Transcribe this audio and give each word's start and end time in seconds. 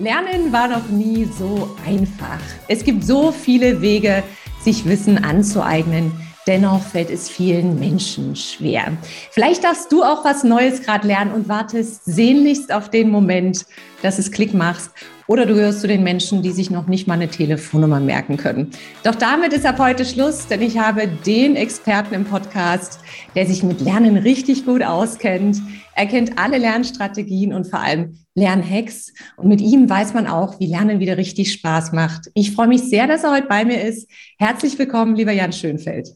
Lernen 0.00 0.50
war 0.50 0.66
noch 0.66 0.88
nie 0.88 1.28
so 1.38 1.76
einfach. 1.86 2.40
Es 2.68 2.84
gibt 2.84 3.04
so 3.04 3.32
viele 3.32 3.82
Wege, 3.82 4.22
sich 4.62 4.86
Wissen 4.86 5.22
anzueignen. 5.22 6.12
Dennoch 6.46 6.82
fällt 6.82 7.10
es 7.10 7.28
vielen 7.28 7.78
Menschen 7.78 8.34
schwer. 8.34 8.96
Vielleicht 9.30 9.62
darfst 9.62 9.92
du 9.92 10.02
auch 10.02 10.24
was 10.24 10.42
Neues 10.42 10.80
gerade 10.80 11.06
lernen 11.06 11.32
und 11.32 11.50
wartest 11.50 12.06
sehnlichst 12.06 12.72
auf 12.72 12.88
den 12.88 13.10
Moment, 13.10 13.66
dass 14.00 14.18
es 14.18 14.32
Klick 14.32 14.54
machst. 14.54 14.90
Oder 15.26 15.44
du 15.44 15.54
gehörst 15.54 15.82
zu 15.82 15.86
den 15.86 16.02
Menschen, 16.02 16.42
die 16.42 16.50
sich 16.50 16.70
noch 16.70 16.86
nicht 16.86 17.06
mal 17.06 17.14
eine 17.14 17.28
Telefonnummer 17.28 18.00
merken 18.00 18.38
können. 18.38 18.70
Doch 19.04 19.14
damit 19.14 19.52
ist 19.52 19.66
ab 19.66 19.78
heute 19.78 20.06
Schluss, 20.06 20.46
denn 20.46 20.62
ich 20.62 20.78
habe 20.78 21.08
den 21.26 21.56
Experten 21.56 22.14
im 22.14 22.24
Podcast, 22.24 23.00
der 23.36 23.46
sich 23.46 23.62
mit 23.62 23.82
Lernen 23.82 24.16
richtig 24.16 24.64
gut 24.64 24.82
auskennt. 24.82 25.58
Er 25.94 26.06
kennt 26.06 26.38
alle 26.38 26.56
Lernstrategien 26.56 27.52
und 27.52 27.66
vor 27.66 27.80
allem 27.80 28.16
Lernhacks. 28.40 29.12
Und 29.36 29.48
mit 29.48 29.60
ihm 29.60 29.88
weiß 29.88 30.14
man 30.14 30.26
auch, 30.26 30.58
wie 30.58 30.66
Lernen 30.66 30.98
wieder 30.98 31.16
richtig 31.16 31.52
Spaß 31.52 31.92
macht. 31.92 32.28
Ich 32.34 32.50
freue 32.52 32.66
mich 32.66 32.82
sehr, 32.82 33.06
dass 33.06 33.22
er 33.22 33.32
heute 33.32 33.46
bei 33.46 33.64
mir 33.64 33.82
ist. 33.84 34.10
Herzlich 34.38 34.76
willkommen, 34.78 35.14
lieber 35.14 35.32
Jan 35.32 35.52
Schönfeld. 35.52 36.08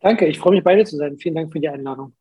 Danke, 0.00 0.26
ich 0.26 0.38
freue 0.38 0.54
mich 0.54 0.64
bei 0.64 0.76
dir 0.76 0.84
zu 0.84 0.96
sein. 0.96 1.18
Vielen 1.18 1.34
Dank 1.34 1.52
für 1.52 1.58
die 1.58 1.68
Einladung. 1.68 2.12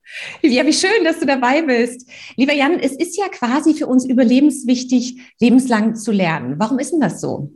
Ja, 0.42 0.66
wie 0.66 0.74
schön, 0.74 1.04
dass 1.04 1.20
du 1.20 1.26
dabei 1.28 1.62
bist. 1.62 2.10
Lieber 2.36 2.54
Jan, 2.54 2.80
es 2.80 2.94
ist 2.94 3.18
ja 3.18 3.28
quasi 3.30 3.76
für 3.76 3.86
uns 3.86 4.04
überlebenswichtig, 4.06 5.22
lebenslang 5.40 5.96
zu 5.96 6.12
lernen. 6.12 6.56
Warum 6.58 6.80
ist 6.80 6.92
denn 6.92 7.00
das 7.00 7.22
so? 7.22 7.52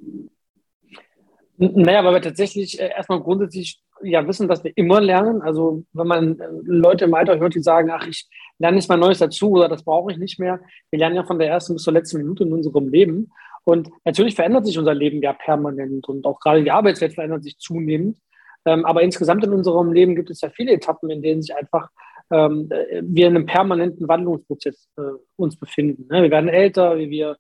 Naja, 1.62 2.04
weil 2.04 2.16
wir 2.16 2.22
tatsächlich 2.24 2.80
äh, 2.82 2.90
erstmal 2.90 3.22
grundsätzlich 3.22 3.80
ja 4.02 4.28
wissen, 4.28 4.48
dass 4.48 4.64
wir 4.64 4.72
immer 4.76 5.00
lernen. 5.00 5.44
Also 5.44 5.84
wenn 5.94 6.08
man 6.08 6.40
äh, 6.40 6.48
Leute 6.64 7.06
im 7.06 7.14
Alter 7.14 7.38
hört, 7.38 7.54
die 7.54 7.62
sagen, 7.62 7.92
ach, 7.92 8.08
ich 8.08 8.28
lerne 8.58 8.78
nicht 8.78 8.90
mal 8.90 8.98
Neues 8.98 9.20
dazu 9.20 9.52
oder 9.52 9.70
das 9.70 9.84
brauche 9.84 10.12
ich 10.12 10.18
nicht 10.18 10.40
mehr. 10.40 10.60
Wir 10.90 10.98
lernen 10.98 11.18
ja 11.18 11.24
von 11.24 11.38
der 11.38 11.50
ersten 11.50 11.74
bis 11.74 11.84
zur 11.84 11.94
letzten 11.94 12.18
Minute 12.18 12.46
in 12.46 12.54
unserem 12.54 12.88
Leben. 12.88 13.32
Und 13.64 13.92
natürlich 14.06 14.34
verändert 14.34 14.66
sich 14.66 14.80
unser 14.80 14.96
Leben 14.96 15.22
ja 15.22 15.34
permanent 15.34 16.10
und 16.10 16.26
auch 16.26 16.40
gerade 16.40 16.64
die 16.64 16.72
Arbeitswelt 16.72 17.14
verändert 17.14 17.44
sich 17.44 17.60
zunehmend. 17.60 18.18
Ähm, 18.66 18.84
aber 18.84 19.04
insgesamt 19.04 19.44
in 19.44 19.54
unserem 19.54 19.92
Leben 19.94 20.16
gibt 20.16 20.32
es 20.32 20.42
ja 20.42 20.50
viele 20.50 20.72
Etappen, 20.72 21.12
in 21.12 21.22
denen 21.22 21.44
sich 21.44 21.56
einfach 21.56 21.90
ähm, 22.32 22.70
äh, 22.72 23.04
wir 23.04 23.28
in 23.28 23.36
einem 23.36 23.46
permanenten 23.46 24.08
Wandlungsprozess 24.08 24.90
uns 25.36 25.60
befinden. 25.60 26.08
Ne? 26.10 26.24
Wir 26.24 26.32
werden 26.32 26.50
älter, 26.50 26.98
wir 26.98 27.38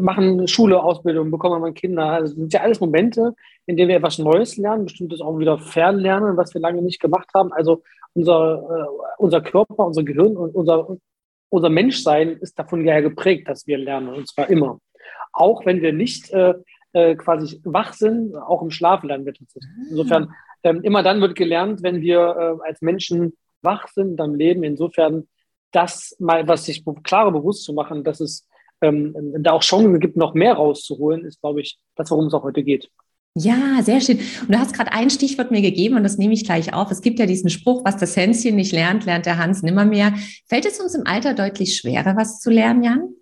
machen 0.00 0.46
Schule, 0.48 0.82
Ausbildung, 0.82 1.30
bekommen 1.30 1.62
wir 1.62 1.72
Kinder. 1.72 2.04
Also 2.04 2.26
das 2.28 2.36
sind 2.36 2.52
ja 2.52 2.60
alles 2.60 2.80
Momente, 2.80 3.34
in 3.66 3.76
denen 3.76 3.88
wir 3.88 3.96
etwas 3.96 4.18
Neues 4.18 4.56
lernen, 4.56 4.84
bestimmtes 4.84 5.20
auch 5.20 5.38
wieder 5.38 5.58
fernlernen, 5.58 6.36
was 6.36 6.54
wir 6.54 6.60
lange 6.60 6.82
nicht 6.82 7.00
gemacht 7.00 7.28
haben. 7.34 7.52
Also 7.52 7.82
unser, 8.14 8.62
äh, 8.70 9.12
unser 9.18 9.40
Körper, 9.40 9.86
unser 9.86 10.02
Gehirn 10.02 10.36
und 10.36 10.54
unser, 10.54 10.96
unser 11.48 11.68
Menschsein 11.68 12.36
ist 12.38 12.58
davon 12.58 12.84
ja 12.84 13.00
geprägt, 13.00 13.48
dass 13.48 13.66
wir 13.66 13.78
lernen, 13.78 14.08
und 14.08 14.28
zwar 14.28 14.48
immer. 14.50 14.78
Auch 15.32 15.64
wenn 15.66 15.82
wir 15.82 15.92
nicht 15.92 16.30
äh, 16.32 16.54
äh, 16.92 17.14
quasi 17.14 17.60
wach 17.64 17.92
sind, 17.92 18.34
auch 18.34 18.62
im 18.62 18.70
Schlaf 18.70 19.02
lernen 19.02 19.26
wir 19.26 19.34
tatsächlich. 19.34 19.70
Insofern, 19.90 20.32
ähm, 20.62 20.82
immer 20.82 21.02
dann 21.02 21.20
wird 21.20 21.36
gelernt, 21.36 21.82
wenn 21.82 22.00
wir 22.00 22.18
äh, 22.62 22.66
als 22.66 22.80
Menschen 22.80 23.36
wach 23.62 23.88
sind 23.88 24.20
am 24.20 24.34
Leben. 24.34 24.62
Insofern, 24.64 25.28
das 25.72 26.16
mal, 26.18 26.48
was 26.48 26.64
sich 26.64 26.84
klarer 27.02 27.32
bewusst 27.32 27.64
zu 27.64 27.74
machen, 27.74 28.02
dass 28.02 28.20
es 28.20 28.46
ähm, 28.80 29.14
da 29.38 29.52
auch 29.52 29.62
Chancen 29.62 29.98
gibt, 30.00 30.16
noch 30.16 30.34
mehr 30.34 30.54
rauszuholen, 30.54 31.24
ist, 31.24 31.40
glaube 31.40 31.60
ich, 31.60 31.78
das, 31.96 32.10
worum 32.10 32.26
es 32.26 32.34
auch 32.34 32.44
heute 32.44 32.62
geht. 32.62 32.90
Ja, 33.38 33.82
sehr 33.82 34.00
schön. 34.00 34.18
Und 34.18 34.54
du 34.54 34.58
hast 34.58 34.74
gerade 34.74 34.92
ein 34.92 35.10
Stichwort 35.10 35.50
mir 35.50 35.60
gegeben 35.60 35.96
und 35.96 36.04
das 36.04 36.16
nehme 36.16 36.32
ich 36.32 36.44
gleich 36.44 36.72
auf. 36.72 36.90
Es 36.90 37.02
gibt 37.02 37.18
ja 37.18 37.26
diesen 37.26 37.50
Spruch, 37.50 37.84
was 37.84 37.98
das 37.98 38.16
Hänschen 38.16 38.56
nicht 38.56 38.72
lernt, 38.72 39.04
lernt 39.04 39.26
der 39.26 39.36
Hans 39.36 39.62
nimmermehr. 39.62 40.14
Fällt 40.46 40.64
es 40.64 40.80
uns 40.80 40.94
im 40.94 41.06
Alter 41.06 41.34
deutlich 41.34 41.76
schwerer, 41.76 42.16
was 42.16 42.40
zu 42.40 42.50
lernen, 42.50 42.82
Jan? 42.82 43.14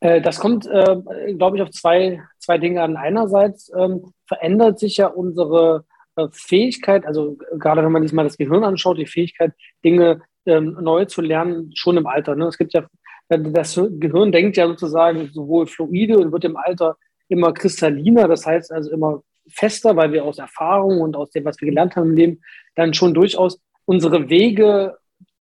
Äh, 0.00 0.22
das 0.22 0.40
kommt, 0.40 0.66
äh, 0.66 0.96
glaube 1.34 1.58
ich, 1.58 1.62
auf 1.62 1.70
zwei, 1.72 2.22
zwei 2.38 2.56
Dinge 2.56 2.82
an. 2.82 2.96
Einerseits 2.96 3.70
ähm, 3.76 4.14
verändert 4.26 4.78
sich 4.78 4.96
ja 4.96 5.08
unsere 5.08 5.84
äh, 6.16 6.28
Fähigkeit, 6.32 7.04
also 7.04 7.36
gerade 7.58 7.84
wenn 7.84 7.92
man 7.92 8.02
sich 8.02 8.12
mal 8.12 8.24
das 8.24 8.38
Gehirn 8.38 8.64
anschaut, 8.64 8.96
die 8.96 9.06
Fähigkeit, 9.06 9.52
Dinge 9.84 10.22
ähm, 10.46 10.78
neu 10.80 11.04
zu 11.04 11.20
lernen, 11.20 11.70
schon 11.74 11.98
im 11.98 12.06
Alter. 12.06 12.34
Ne? 12.34 12.46
Es 12.46 12.56
gibt 12.56 12.72
ja, 12.72 12.86
das 13.30 13.74
Gehirn 13.74 14.32
denkt 14.32 14.56
ja 14.56 14.66
sozusagen 14.66 15.30
sowohl 15.32 15.66
fluide 15.66 16.18
und 16.18 16.32
wird 16.32 16.44
im 16.44 16.56
Alter 16.56 16.96
immer 17.28 17.52
kristalliner, 17.52 18.26
das 18.26 18.44
heißt 18.44 18.72
also 18.72 18.90
immer 18.90 19.22
fester, 19.48 19.96
weil 19.96 20.12
wir 20.12 20.24
aus 20.24 20.38
Erfahrung 20.38 21.00
und 21.00 21.16
aus 21.16 21.30
dem, 21.30 21.44
was 21.44 21.60
wir 21.60 21.68
gelernt 21.68 21.96
haben 21.96 22.10
im 22.10 22.16
Leben, 22.16 22.42
dann 22.74 22.94
schon 22.94 23.14
durchaus 23.14 23.60
unsere 23.84 24.28
Wege 24.28 24.96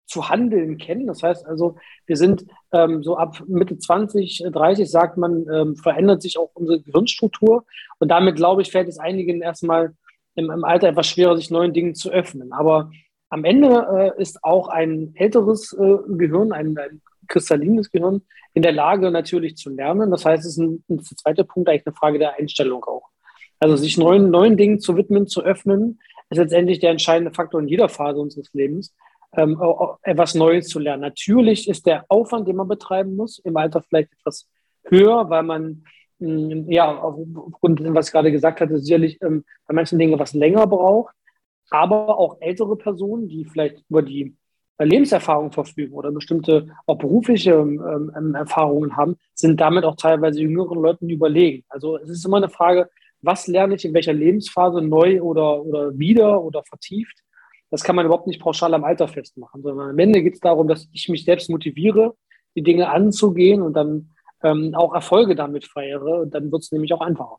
zu 0.07 0.29
handeln 0.29 0.77
kennen. 0.77 1.07
Das 1.07 1.23
heißt 1.23 1.45
also, 1.45 1.77
wir 2.05 2.17
sind 2.17 2.45
ähm, 2.71 3.03
so 3.03 3.17
ab 3.17 3.41
Mitte 3.47 3.77
20, 3.77 4.45
30, 4.51 4.89
sagt 4.89 5.17
man, 5.17 5.47
ähm, 5.51 5.75
verändert 5.75 6.21
sich 6.21 6.37
auch 6.37 6.51
unsere 6.53 6.81
Gehirnstruktur. 6.81 7.65
Und 7.99 8.09
damit, 8.09 8.35
glaube 8.35 8.61
ich, 8.61 8.71
fällt 8.71 8.87
es 8.87 8.99
einigen 8.99 9.41
erstmal 9.41 9.93
im, 10.35 10.51
im 10.51 10.63
Alter 10.63 10.89
etwas 10.89 11.07
schwerer, 11.07 11.35
sich 11.35 11.49
neuen 11.49 11.73
Dingen 11.73 11.95
zu 11.95 12.11
öffnen. 12.11 12.53
Aber 12.53 12.91
am 13.35 13.43
Ende 13.43 14.13
äh, 14.17 14.21
ist 14.21 14.41
auch 14.45 14.69
ein 14.69 15.11
älteres 15.15 15.73
äh, 15.73 15.97
Gehirn, 16.07 16.53
ein, 16.53 16.77
ein, 16.77 17.01
kristallines 17.27 17.91
Gehirn, 17.91 18.21
in 18.53 18.61
der 18.61 18.71
Lage 18.71 19.11
natürlich 19.11 19.57
zu 19.57 19.69
lernen. 19.69 20.09
Das 20.09 20.23
heißt, 20.23 20.45
es 20.45 20.51
ist, 20.51 20.57
ein, 20.57 20.83
ist 20.87 21.11
der 21.11 21.17
zweite 21.17 21.43
Punkt 21.43 21.67
eigentlich 21.67 21.85
eine 21.85 21.95
Frage 21.95 22.17
der 22.17 22.35
Einstellung 22.39 22.85
auch. 22.85 23.09
Also 23.59 23.75
sich 23.75 23.97
neuen, 23.97 24.29
neuen 24.29 24.55
Dingen 24.55 24.79
zu 24.79 24.95
widmen, 24.95 25.27
zu 25.27 25.41
öffnen, 25.41 25.99
ist 26.29 26.37
letztendlich 26.37 26.79
der 26.79 26.91
entscheidende 26.91 27.33
Faktor 27.33 27.59
in 27.59 27.67
jeder 27.67 27.89
Phase 27.89 28.21
unseres 28.21 28.53
Lebens 28.53 28.95
ähm, 29.35 29.59
etwas 30.03 30.33
Neues 30.35 30.69
zu 30.69 30.79
lernen. 30.79 31.01
Natürlich 31.01 31.67
ist 31.67 31.85
der 31.87 32.05
Aufwand, 32.07 32.47
den 32.47 32.55
man 32.55 32.69
betreiben 32.69 33.17
muss, 33.17 33.39
im 33.39 33.57
Alter 33.57 33.81
vielleicht 33.81 34.13
etwas 34.13 34.47
höher, 34.85 35.29
weil 35.29 35.43
man 35.43 35.83
mm, 36.19 36.71
ja 36.71 36.97
aufgrund 37.01 37.79
dessen, 37.79 37.95
was 37.95 38.07
ich 38.07 38.13
gerade 38.13 38.31
gesagt 38.31 38.61
hatte, 38.61 38.79
sicherlich 38.79 39.21
ähm, 39.21 39.43
bei 39.67 39.73
manchen 39.73 39.99
Dingen 39.99 40.13
etwas 40.13 40.33
länger 40.33 40.67
braucht. 40.67 41.13
Aber 41.69 42.17
auch 42.17 42.37
ältere 42.41 42.75
Personen, 42.75 43.27
die 43.27 43.45
vielleicht 43.45 43.83
über 43.89 44.01
die 44.01 44.35
Lebenserfahrung 44.77 45.51
verfügen 45.51 45.93
oder 45.93 46.11
bestimmte 46.11 46.67
auch 46.85 46.97
berufliche 46.97 47.53
ähm, 47.53 48.11
ähm, 48.15 48.35
Erfahrungen 48.35 48.97
haben, 48.97 49.15
sind 49.33 49.59
damit 49.61 49.85
auch 49.85 49.95
teilweise 49.95 50.41
jüngeren 50.41 50.81
Leuten 50.81 51.09
überlegen. 51.09 51.63
Also 51.69 51.97
es 51.97 52.09
ist 52.09 52.25
immer 52.25 52.37
eine 52.37 52.49
Frage, 52.49 52.89
was 53.21 53.47
lerne 53.47 53.75
ich 53.75 53.85
in 53.85 53.93
welcher 53.93 54.13
Lebensphase 54.13 54.81
neu 54.81 55.21
oder, 55.21 55.63
oder 55.63 55.97
wieder 55.97 56.43
oder 56.43 56.61
vertieft 56.63 57.23
das 57.75 57.83
kann 57.83 57.97
man 57.97 58.05
überhaupt 58.05 58.27
nicht 58.27 58.41
pauschal 58.41 58.73
am 58.73 58.83
Alter 58.83 59.07
festmachen, 59.07 59.61
sondern 59.61 59.89
am 59.89 59.99
Ende 59.99 60.21
geht 60.23 60.35
es 60.35 60.39
darum, 60.39 60.67
dass 60.67 60.87
ich 60.93 61.09
mich 61.09 61.25
selbst 61.25 61.49
motiviere, 61.49 62.15
die 62.55 62.63
Dinge 62.63 62.89
anzugehen 62.89 63.61
und 63.61 63.73
dann 63.73 64.11
ähm, 64.43 64.73
auch 64.75 64.93
Erfolge 64.93 65.35
damit 65.35 65.65
feiere. 65.65 66.21
Und 66.21 66.33
dann 66.33 66.51
wird 66.53 66.63
es 66.63 66.71
nämlich 66.71 66.93
auch 66.93 67.01
einfacher. 67.01 67.37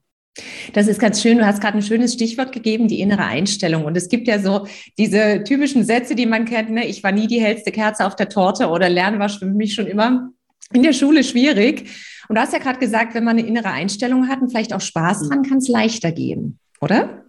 Das 0.72 0.88
ist 0.88 1.00
ganz 1.00 1.22
schön. 1.22 1.38
Du 1.38 1.46
hast 1.46 1.60
gerade 1.60 1.78
ein 1.78 1.82
schönes 1.82 2.14
Stichwort 2.14 2.52
gegeben, 2.52 2.88
die 2.88 3.00
innere 3.00 3.24
Einstellung. 3.24 3.84
Und 3.84 3.96
es 3.96 4.08
gibt 4.08 4.28
ja 4.28 4.38
so 4.38 4.66
diese 4.98 5.42
typischen 5.44 5.84
Sätze, 5.84 6.14
die 6.14 6.26
man 6.26 6.44
kennt. 6.44 6.70
Ne? 6.70 6.86
Ich 6.86 7.02
war 7.02 7.12
nie 7.12 7.26
die 7.26 7.40
hellste 7.40 7.72
Kerze 7.72 8.06
auf 8.06 8.16
der 8.16 8.28
Torte 8.28 8.68
oder 8.68 8.88
Lernen 8.88 9.18
war 9.18 9.28
für 9.28 9.46
mich 9.46 9.74
schon 9.74 9.86
immer 9.86 10.30
in 10.72 10.82
der 10.82 10.92
Schule 10.92 11.24
schwierig. 11.24 11.90
Und 12.28 12.36
du 12.36 12.40
hast 12.40 12.52
ja 12.52 12.58
gerade 12.58 12.78
gesagt, 12.78 13.14
wenn 13.14 13.24
man 13.24 13.38
eine 13.38 13.46
innere 13.46 13.70
Einstellung 13.70 14.28
hat 14.28 14.40
und 14.40 14.50
vielleicht 14.50 14.74
auch 14.74 14.80
Spaß 14.80 15.28
dran, 15.28 15.42
kann 15.42 15.58
es 15.58 15.68
leichter 15.68 16.12
gehen, 16.12 16.58
oder? 16.80 17.24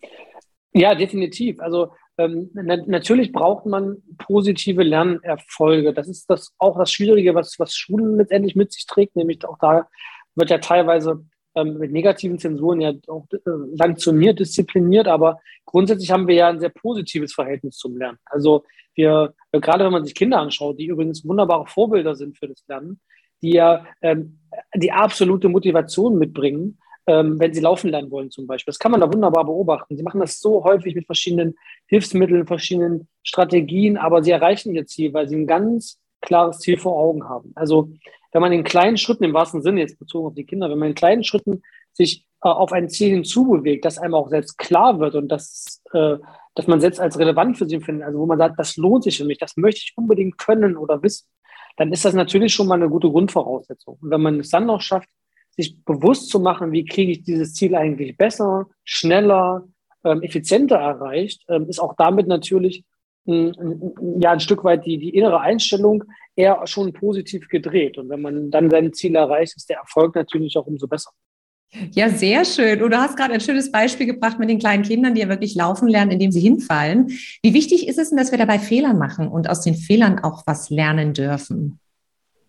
Ja, 0.74 0.96
definitiv. 0.96 1.60
Also 1.60 1.92
ähm, 2.18 2.50
na 2.54 2.78
natürlich 2.88 3.32
braucht 3.32 3.66
man 3.66 3.98
positive 4.18 4.84
Lernerfolge. 4.84 5.94
Das 5.94 6.08
ist 6.08 6.30
das 6.30 6.54
auch 6.58 6.78
das 6.78 6.92
Schwierige, 6.92 7.36
was, 7.36 7.60
was 7.60 7.76
Schulen 7.76 8.18
letztendlich 8.18 8.56
mit 8.56 8.72
sich 8.72 8.86
trägt, 8.88 9.16
nämlich 9.16 9.46
auch 9.46 9.58
da 9.60 9.88
wird 10.36 10.50
ja 10.50 10.58
teilweise 10.60 11.26
ähm, 11.58 11.78
mit 11.78 11.92
negativen 11.92 12.38
Zensuren 12.38 12.82
ja 12.82 12.94
auch 13.08 13.26
äh, 13.32 13.38
sanktioniert, 13.74 14.40
diszipliniert, 14.40 15.08
aber 15.08 15.40
grundsätzlich 15.66 16.12
haben 16.12 16.28
wir 16.28 16.36
ja 16.36 16.50
ein 16.50 16.60
sehr 16.60 16.70
positives 16.70 17.34
Verhältnis 17.34 17.78
zum 17.78 17.98
Lernen. 17.98 18.20
Also 18.26 18.64
wir, 18.94 19.34
äh, 19.52 19.60
gerade 19.60 19.84
wenn 19.84 19.92
man 19.92 20.06
sich 20.06 20.14
Kinder 20.14 20.40
anschaut, 20.40 20.80
die 20.80 20.86
übrigens 20.86 21.26
wunderbare 21.26 21.66
Vorbilder 21.66 22.16
sind 22.16 22.38
für 22.38 22.48
das 22.48 22.64
Lernen, 22.68 23.00
die 23.42 23.54
ja 23.54 23.86
ähm, 24.02 24.40
die 24.76 24.92
absolute 24.92 25.50
Motivation 25.50 26.18
mitbringen, 26.18 26.78
ähm, 27.08 27.40
wenn 27.40 27.54
sie 27.54 27.62
laufen 27.62 27.90
lernen 27.90 28.12
wollen 28.12 28.30
zum 28.30 28.46
Beispiel. 28.46 28.72
Das 28.72 28.80
kann 28.80 28.92
man 28.92 29.02
da 29.02 29.12
wunderbar 29.12 29.46
beobachten. 29.46 29.98
Sie 29.98 30.04
machen 30.04 30.20
das 30.20 30.40
so 30.40 30.64
häufig 30.64 30.94
mit 30.94 31.06
verschiedenen 31.06 31.56
Hilfsmitteln, 31.88 32.46
verschiedenen 32.46 33.08
Strategien, 33.24 33.98
aber 33.98 34.24
sie 34.24 34.32
erreichen 34.32 34.76
ihr 34.76 34.86
Ziel, 34.86 35.14
weil 35.14 35.28
sie 35.28 35.38
ein 35.38 35.48
ganz 35.48 36.00
klares 36.22 36.60
Ziel 36.60 36.78
vor 36.78 36.98
Augen 37.00 37.28
haben. 37.28 37.52
Also 37.56 37.90
wenn 38.38 38.42
man 38.44 38.52
in 38.52 38.64
kleinen 38.64 38.98
Schritten, 38.98 39.24
im 39.24 39.34
wahrsten 39.34 39.64
Sinne 39.64 39.82
jetzt 39.82 39.98
bezogen 39.98 40.28
auf 40.28 40.36
die 40.36 40.46
Kinder, 40.46 40.70
wenn 40.70 40.78
man 40.78 40.90
in 40.90 40.94
kleinen 40.94 41.24
Schritten 41.24 41.64
sich 41.92 42.28
äh, 42.44 42.50
auf 42.50 42.72
ein 42.72 42.88
Ziel 42.88 43.10
hinzubewegt, 43.10 43.84
das 43.84 43.98
einem 43.98 44.14
auch 44.14 44.30
selbst 44.30 44.60
klar 44.60 45.00
wird 45.00 45.16
und 45.16 45.30
das, 45.30 45.82
äh, 45.92 46.18
dass 46.54 46.68
man 46.68 46.80
selbst 46.80 47.00
als 47.00 47.18
relevant 47.18 47.58
für 47.58 47.68
sie 47.68 47.80
findet, 47.80 48.06
also 48.06 48.20
wo 48.20 48.28
man 48.28 48.38
sagt, 48.38 48.60
das 48.60 48.78
lohnt 48.78 49.06
sich 49.06 49.18
für 49.18 49.26
mich, 49.26 49.40
das 49.40 49.58
möchte 49.58 49.82
ich 49.84 49.94
unbedingt 49.96 50.38
können 50.38 50.78
oder 50.78 51.02
wissen, 51.02 51.26
dann 51.78 51.92
ist 51.92 52.06
das 52.06 52.14
natürlich 52.14 52.54
schon 52.54 52.68
mal 52.68 52.76
eine 52.76 52.90
gute 52.90 53.10
Grundvoraussetzung. 53.10 53.98
Und 54.00 54.12
wenn 54.12 54.22
man 54.22 54.40
es 54.40 54.52
dann 54.52 54.68
noch 54.68 54.82
schafft, 54.82 55.10
sich 55.50 55.84
bewusst 55.84 56.30
zu 56.30 56.40
machen, 56.40 56.72
wie 56.72 56.86
kriege 56.86 57.14
ich 57.14 57.24
dieses 57.24 57.56
Ziel 57.56 57.74
eigentlich 57.74 58.18
besser, 58.18 58.68
schneller, 58.84 59.68
ähm, 60.04 60.22
effizienter 60.22 60.76
erreicht, 60.76 61.44
ähm, 61.50 61.68
ist 61.70 61.80
auch 61.80 61.96
damit 61.98 62.28
natürlich 62.28 62.86
ein, 63.28 64.20
ja, 64.20 64.32
ein 64.32 64.40
Stück 64.40 64.64
weit 64.64 64.86
die, 64.86 65.00
die 65.00 65.16
innere 65.16 65.40
Einstellung 65.40 66.04
eher 66.38 66.66
schon 66.66 66.94
positiv 66.94 67.50
gedreht. 67.50 67.98
Und 67.98 68.10
wenn 68.10 68.22
man 68.22 68.52
dann 68.52 68.70
sein 68.70 68.94
Ziel 68.94 69.16
erreicht, 69.16 69.58
ist 69.58 69.70
der 69.70 69.80
Erfolg 69.80 70.16
natürlich 70.16 70.56
auch 70.58 70.68
umso 70.68 70.88
besser. 70.88 71.12
Ja, 71.92 72.10
sehr 72.10 72.46
schön. 72.46 72.82
Und 72.82 72.92
du 72.92 72.98
hast 72.98 73.18
gerade 73.18 73.34
ein 73.34 73.42
schönes 73.42 73.72
Beispiel 73.72 74.06
gebracht 74.06 74.40
mit 74.40 74.50
den 74.50 74.60
kleinen 74.60 74.84
Kindern, 74.84 75.16
die 75.16 75.22
ja 75.22 75.28
wirklich 75.28 75.56
laufen 75.56 75.90
lernen, 75.90 76.12
indem 76.12 76.32
sie 76.32 76.40
hinfallen. 76.40 77.10
Wie 77.44 77.54
wichtig 77.54 77.88
ist 77.88 78.00
es 78.00 78.10
denn, 78.10 78.18
dass 78.18 78.32
wir 78.32 78.38
dabei 78.38 78.60
Fehler 78.60 78.94
machen 78.94 79.28
und 79.28 79.50
aus 79.50 79.62
den 79.62 79.76
Fehlern 79.76 80.20
auch 80.20 80.44
was 80.46 80.70
lernen 80.70 81.14
dürfen? 81.14 81.80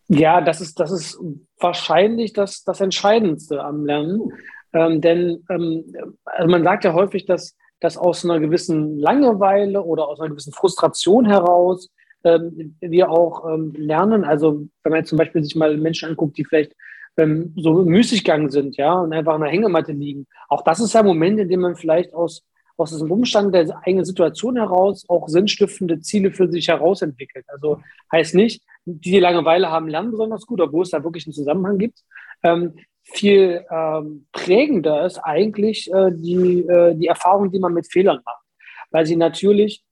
Ja, 0.07 0.41
das 0.41 0.61
ist, 0.61 0.79
das 0.79 0.93
ist 0.93 1.19
wahrscheinlich 1.59 2.33
das, 2.33 2.63
das 2.63 2.81
Entscheidendste 2.81 3.63
am 3.65 3.85
Lernen. 3.85 4.33
Ähm, 4.73 5.01
denn 5.01 5.45
ähm, 5.51 5.85
also 6.25 6.49
man 6.49 6.63
sagt 6.63 6.85
ja 6.85 6.93
häufig, 6.93 7.27
dass, 7.27 7.57
dass 7.81 7.97
aus 7.97 8.25
einer 8.25 8.39
gewissen 8.39 8.99
Langeweile 8.99 9.83
oder 9.83 10.09
aus 10.09 10.21
einer 10.21 10.31
gewissen 10.31 10.53
Frustration 10.53 11.27
heraus 11.27 11.91
ähm, 12.25 12.77
wir 12.81 13.11
auch 13.11 13.49
ähm, 13.49 13.73
lernen. 13.77 14.25
Also 14.25 14.67
wenn 14.83 14.91
man 14.91 15.01
jetzt 15.01 15.11
zum 15.11 15.19
Beispiel 15.19 15.43
sich 15.43 15.57
mal 15.57 15.77
Menschen 15.77 16.09
anguckt, 16.09 16.37
die 16.37 16.45
vielleicht 16.45 16.73
ähm, 17.17 17.53
so 17.57 17.85
müßig 17.85 18.25
sind, 18.49 18.77
ja, 18.77 18.95
und 18.95 19.13
einfach 19.13 19.35
an 19.35 19.43
der 19.43 19.51
Hängematte 19.51 19.93
liegen. 19.93 20.27
Auch 20.49 20.63
das 20.63 20.81
ist 20.81 20.95
ja 20.95 21.01
ein 21.01 21.07
Moment, 21.07 21.39
in 21.39 21.49
dem 21.49 21.61
man 21.61 21.77
vielleicht 21.77 22.15
aus, 22.15 22.45
aus 22.77 22.91
diesem 22.91 23.11
Umstand 23.11 23.55
der 23.55 23.81
eigenen 23.85 24.05
Situation 24.05 24.57
heraus 24.57 25.05
auch 25.09 25.29
sinnstiftende 25.29 26.01
Ziele 26.01 26.31
für 26.31 26.49
sich 26.51 26.69
herausentwickelt. 26.69 27.45
Also 27.49 27.81
heißt 28.13 28.35
nicht, 28.35 28.63
die, 28.85 29.11
die 29.13 29.21
Langeweile 29.21 29.71
haben, 29.71 29.89
lernen 29.89 30.13
besonders 30.13 30.47
gut, 30.47 30.61
obwohl 30.61 30.83
es 30.83 30.91
da 30.91 31.03
wirklich 31.03 31.27
einen 31.27 31.35
Zusammenhang 31.35 31.79
gibt. 31.79 32.01
Ähm, 32.43 32.75
viel 33.03 33.65
ähm, 33.71 34.27
prägender 34.33 35.07
ist 35.07 35.19
eigentlich 35.19 35.93
äh, 35.93 36.11
die, 36.13 36.61
äh, 36.69 36.95
die 36.95 37.07
Erfahrung, 37.07 37.51
die 37.51 37.59
man 37.59 37.73
mit 37.73 37.91
Fehlern 37.91 38.21
macht, 38.25 38.45
weil 38.91 39.07
sie 39.07 39.17
natürlich 39.17 39.83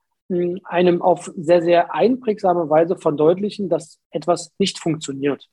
einem 0.64 1.02
auf 1.02 1.30
sehr, 1.36 1.62
sehr 1.62 1.94
einprägsame 1.94 2.68
Weise 2.68 2.96
verdeutlichen, 2.96 3.68
dass 3.68 4.00
etwas 4.10 4.52
nicht 4.58 4.78
funktioniert. 4.78 5.48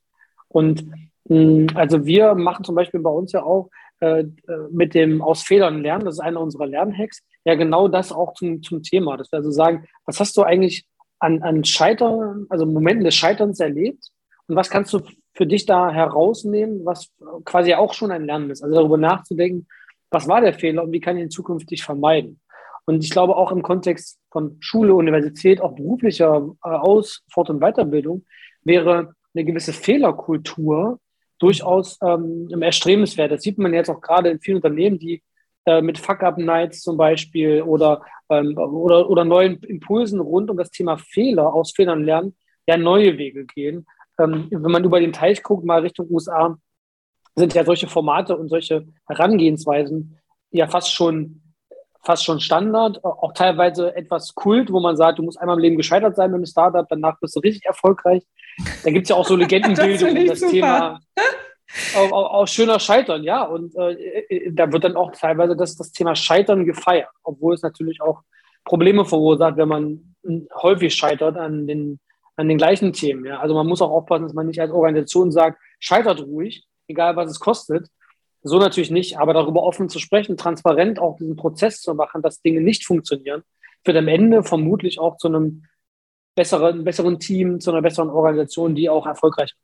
Und 0.48 0.86
mh, 1.28 1.36
hm, 1.36 1.66
also 1.74 2.04
wir 2.04 2.34
machen 2.34 2.64
zum 2.64 2.74
Beispiel 2.74 3.00
bei 3.00 3.10
uns 3.10 3.32
ja 3.32 3.42
auch 3.42 3.70
äh, 4.00 4.20
äh, 4.20 4.26
mit 4.70 4.94
dem 4.94 5.22
aus 5.22 5.42
Fehlern 5.42 5.80
lernen, 5.80 6.04
das 6.04 6.16
ist 6.16 6.20
einer 6.20 6.40
unserer 6.40 6.66
Lernhacks, 6.66 7.22
ja 7.44 7.54
genau 7.54 7.88
das 7.88 8.12
auch 8.12 8.34
zum, 8.34 8.62
zum 8.62 8.82
Thema, 8.82 9.16
dass 9.16 9.30
wir 9.30 9.38
also 9.38 9.50
sagen, 9.50 9.86
was 10.06 10.18
hast 10.18 10.36
du 10.36 10.42
eigentlich 10.42 10.86
an, 11.20 11.42
an 11.42 11.64
Scheitern, 11.64 12.46
also 12.48 12.66
Momenten 12.66 13.04
des 13.04 13.14
Scheiterns 13.14 13.60
erlebt 13.60 14.10
und 14.46 14.56
was 14.56 14.68
kannst 14.68 14.92
du 14.92 15.00
für 15.32 15.46
dich 15.46 15.66
da 15.66 15.90
herausnehmen, 15.90 16.84
was 16.84 17.12
quasi 17.44 17.74
auch 17.74 17.94
schon 17.94 18.10
ein 18.10 18.24
Lernen 18.24 18.50
ist. 18.50 18.62
Also 18.62 18.74
darüber 18.76 18.98
nachzudenken, 18.98 19.66
was 20.10 20.28
war 20.28 20.40
der 20.40 20.54
Fehler 20.54 20.84
und 20.84 20.92
wie 20.92 21.00
kann 21.00 21.16
ich 21.16 21.24
ihn 21.24 21.30
zukünftig 21.30 21.82
vermeiden. 21.82 22.40
Und 22.86 23.02
ich 23.02 23.10
glaube 23.10 23.36
auch 23.36 23.50
im 23.52 23.62
Kontext 23.62 24.18
von 24.30 24.56
Schule, 24.60 24.94
Universität, 24.94 25.60
auch 25.60 25.74
beruflicher 25.74 26.48
äh, 26.64 26.68
Aus-, 26.68 27.22
Fort- 27.30 27.50
und 27.50 27.60
Weiterbildung 27.60 28.24
wäre 28.62 29.14
eine 29.34 29.44
gewisse 29.44 29.72
Fehlerkultur 29.72 30.98
durchaus 31.38 31.98
ähm, 32.02 32.48
erstrebenswert. 32.60 33.32
Das 33.32 33.42
sieht 33.42 33.58
man 33.58 33.74
jetzt 33.74 33.90
auch 33.90 34.00
gerade 34.00 34.30
in 34.30 34.40
vielen 34.40 34.56
Unternehmen, 34.56 34.98
die 34.98 35.22
äh, 35.66 35.82
mit 35.82 35.98
Fuck-Up-Nights 35.98 36.82
zum 36.82 36.96
Beispiel 36.96 37.62
oder, 37.62 38.02
ähm, 38.28 38.56
oder, 38.56 39.08
oder 39.10 39.24
neuen 39.24 39.62
Impulsen 39.62 40.20
rund 40.20 40.50
um 40.50 40.56
das 40.56 40.70
Thema 40.70 40.96
Fehler, 40.98 41.52
aus 41.52 41.72
Fehlern 41.72 42.04
lernen, 42.04 42.36
ja 42.66 42.76
neue 42.76 43.18
Wege 43.18 43.44
gehen 43.44 43.86
ähm, 44.18 44.48
wenn 44.50 44.70
man 44.70 44.84
über 44.84 45.00
den 45.00 45.12
Teich 45.12 45.42
guckt, 45.42 45.64
mal 45.64 45.80
Richtung 45.80 46.06
USA, 46.10 46.56
sind 47.34 47.54
ja 47.54 47.64
solche 47.64 47.88
Formate 47.88 48.36
und 48.36 48.48
solche 48.48 48.86
Herangehensweisen 49.08 50.18
ja 50.50 50.68
fast 50.68 50.92
schon 50.92 51.42
fast 52.04 52.24
schon 52.24 52.40
Standard, 52.40 53.02
auch 53.04 53.32
teilweise 53.32 53.94
etwas 53.96 54.34
Kult, 54.34 54.70
wo 54.70 54.80
man 54.80 54.96
sagt, 54.96 55.18
du 55.18 55.22
musst 55.22 55.40
einmal 55.40 55.56
im 55.56 55.62
Leben 55.62 55.76
gescheitert 55.76 56.16
sein 56.16 56.30
mit 56.30 56.38
einem 56.38 56.46
Startup, 56.46 56.86
danach 56.88 57.18
bist 57.20 57.34
du 57.34 57.40
richtig 57.40 57.64
erfolgreich. 57.64 58.22
Da 58.84 58.90
gibt 58.90 59.04
es 59.04 59.10
ja 59.10 59.16
auch 59.16 59.26
so 59.26 59.36
Legendenbildung 59.36 60.16
um 60.16 60.26
das 60.26 60.40
super. 60.40 60.52
Thema. 60.52 61.00
Auch, 61.96 62.12
auch, 62.12 62.32
auch, 62.34 62.48
schöner 62.48 62.78
Scheitern, 62.78 63.24
ja. 63.24 63.42
Und 63.42 63.74
äh, 63.74 63.92
äh, 63.92 64.52
da 64.52 64.70
wird 64.70 64.84
dann 64.84 64.96
auch 64.96 65.12
teilweise 65.12 65.56
das, 65.56 65.76
das 65.76 65.90
Thema 65.92 66.14
Scheitern 66.14 66.66
gefeiert, 66.66 67.08
obwohl 67.24 67.54
es 67.54 67.62
natürlich 67.62 68.00
auch 68.00 68.20
Probleme 68.64 69.04
verursacht, 69.04 69.56
wenn 69.56 69.68
man 69.68 70.14
häufig 70.62 70.94
scheitert 70.94 71.36
an 71.36 71.66
den 71.66 71.98
an 72.36 72.48
den 72.48 72.58
gleichen 72.58 72.92
Themen. 72.92 73.24
Ja? 73.24 73.40
Also 73.40 73.54
man 73.54 73.66
muss 73.66 73.82
auch 73.82 73.90
aufpassen, 73.90 74.24
dass 74.24 74.34
man 74.34 74.46
nicht 74.46 74.60
als 74.60 74.72
Organisation 74.72 75.30
sagt, 75.30 75.58
scheitert 75.78 76.20
ruhig, 76.20 76.66
egal 76.88 77.16
was 77.16 77.30
es 77.30 77.40
kostet. 77.40 77.88
So 78.46 78.58
natürlich 78.58 78.90
nicht, 78.90 79.18
aber 79.18 79.32
darüber 79.32 79.62
offen 79.62 79.88
zu 79.88 79.98
sprechen, 79.98 80.36
transparent 80.36 80.98
auch 80.98 81.16
diesen 81.16 81.34
Prozess 81.34 81.80
zu 81.80 81.94
machen, 81.94 82.20
dass 82.20 82.42
Dinge 82.42 82.60
nicht 82.60 82.84
funktionieren, 82.84 83.42
führt 83.84 83.96
am 83.96 84.08
Ende 84.08 84.42
vermutlich 84.42 85.00
auch 85.00 85.16
zu 85.16 85.28
einem 85.28 85.64
besseren, 86.36 86.84
besseren 86.84 87.18
Team, 87.18 87.58
zu 87.60 87.70
einer 87.72 87.80
besseren 87.80 88.10
Organisation, 88.10 88.74
die 88.74 88.90
auch 88.90 89.06
erfolgreich 89.06 89.54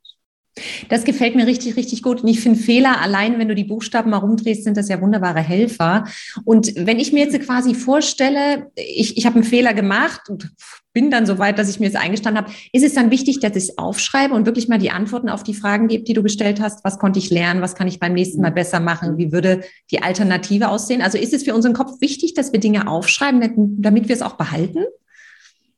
Das 0.89 1.05
gefällt 1.05 1.35
mir 1.35 1.47
richtig, 1.47 1.77
richtig 1.77 2.03
gut. 2.03 2.23
Und 2.23 2.27
ich 2.27 2.41
finde 2.41 2.59
Fehler, 2.59 2.99
allein 3.01 3.39
wenn 3.39 3.47
du 3.47 3.55
die 3.55 3.63
Buchstaben 3.63 4.11
mal 4.11 4.17
rumdrehst, 4.17 4.65
sind 4.65 4.75
das 4.75 4.89
ja 4.89 4.99
wunderbare 4.99 5.39
Helfer. 5.39 6.05
Und 6.43 6.73
wenn 6.75 6.99
ich 6.99 7.13
mir 7.13 7.25
jetzt 7.25 7.39
quasi 7.41 7.73
vorstelle, 7.73 8.69
ich, 8.75 9.17
ich 9.17 9.25
habe 9.25 9.35
einen 9.35 9.45
Fehler 9.45 9.73
gemacht 9.73 10.29
und 10.29 10.51
bin 10.93 11.09
dann 11.09 11.25
so 11.25 11.39
weit, 11.39 11.57
dass 11.57 11.69
ich 11.69 11.79
mir 11.79 11.87
es 11.87 11.95
eingestanden 11.95 12.43
habe, 12.43 12.53
ist 12.73 12.83
es 12.83 12.93
dann 12.93 13.11
wichtig, 13.11 13.39
dass 13.39 13.55
ich 13.55 13.69
es 13.69 13.77
aufschreibe 13.77 14.33
und 14.33 14.45
wirklich 14.45 14.67
mal 14.67 14.77
die 14.77 14.91
Antworten 14.91 15.29
auf 15.29 15.43
die 15.43 15.53
Fragen 15.53 15.87
gebe, 15.87 16.03
die 16.03 16.13
du 16.13 16.21
gestellt 16.21 16.59
hast. 16.59 16.83
Was 16.83 16.99
konnte 16.99 17.19
ich 17.19 17.29
lernen? 17.29 17.61
Was 17.61 17.75
kann 17.75 17.87
ich 17.87 17.99
beim 17.99 18.13
nächsten 18.13 18.41
Mal 18.41 18.51
besser 18.51 18.81
machen? 18.81 19.17
Wie 19.17 19.31
würde 19.31 19.61
die 19.89 20.03
Alternative 20.03 20.67
aussehen? 20.67 21.01
Also 21.01 21.17
ist 21.17 21.33
es 21.33 21.43
für 21.43 21.55
unseren 21.55 21.73
Kopf 21.73 22.01
wichtig, 22.01 22.33
dass 22.33 22.51
wir 22.51 22.59
Dinge 22.59 22.87
aufschreiben, 22.87 23.81
damit 23.81 24.09
wir 24.09 24.15
es 24.15 24.21
auch 24.21 24.35
behalten? 24.35 24.83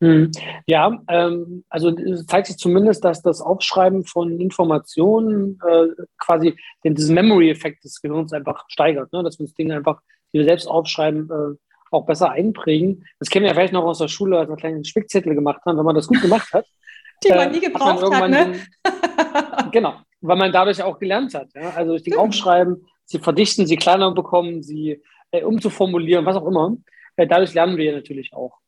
Hm. 0.03 0.31
Ja, 0.67 1.01
ähm, 1.07 1.63
also 1.69 1.89
es 1.97 2.25
zeigt 2.25 2.47
sich 2.47 2.57
zumindest, 2.57 3.05
dass 3.05 3.21
das 3.21 3.39
Aufschreiben 3.39 4.03
von 4.03 4.37
Informationen 4.37 5.57
äh, 5.65 5.87
quasi 6.17 6.57
den, 6.83 6.93
diesen 6.93 7.15
Memory-Effekt 7.15 7.85
des 7.85 8.01
Gehirns 8.01 8.33
einfach 8.33 8.65
steigert, 8.67 9.13
ne? 9.13 9.23
dass 9.23 9.39
wir 9.39 9.43
uns 9.45 9.53
Dinge 9.53 9.75
einfach, 9.75 10.01
die 10.33 10.39
wir 10.39 10.45
selbst 10.45 10.67
aufschreiben, 10.67 11.29
äh, 11.29 11.57
auch 11.89 12.05
besser 12.05 12.31
einprägen. 12.31 13.05
Das 13.19 13.29
kennen 13.29 13.43
wir 13.43 13.51
ja 13.51 13.53
vielleicht 13.53 13.71
noch 13.71 13.85
aus 13.85 13.99
der 13.99 14.09
Schule, 14.09 14.37
als 14.37 14.49
wir 14.49 14.57
kleinen 14.57 14.83
Spickzettel 14.83 15.35
gemacht 15.35 15.61
haben, 15.65 15.77
wenn 15.77 15.85
man 15.85 15.95
das 15.95 16.07
gut 16.07 16.21
gemacht 16.21 16.51
hat. 16.51 16.65
Die 17.23 17.29
man 17.29 17.51
nie 17.51 17.61
gebraucht 17.61 18.03
hat, 18.03 18.13
hat 18.13 18.29
ne? 18.29 18.59
Den, 18.83 19.71
genau, 19.71 19.93
weil 20.19 20.35
man 20.35 20.51
dadurch 20.51 20.83
auch 20.83 20.99
gelernt 20.99 21.33
hat. 21.33 21.47
Ja? 21.55 21.69
Also 21.69 21.91
durch 21.91 22.03
Dinge 22.03 22.17
aufschreiben, 22.17 22.85
sie 23.05 23.19
verdichten, 23.19 23.67
sie 23.67 23.77
kleiner 23.77 24.11
bekommen, 24.11 24.63
sie 24.63 25.01
äh, 25.31 25.43
umzuformulieren, 25.43 26.25
was 26.25 26.35
auch 26.35 26.45
immer. 26.45 26.75
Äh, 27.15 27.25
dadurch 27.25 27.53
lernen 27.53 27.77
wir 27.77 27.93
natürlich 27.93 28.33
auch. 28.33 28.62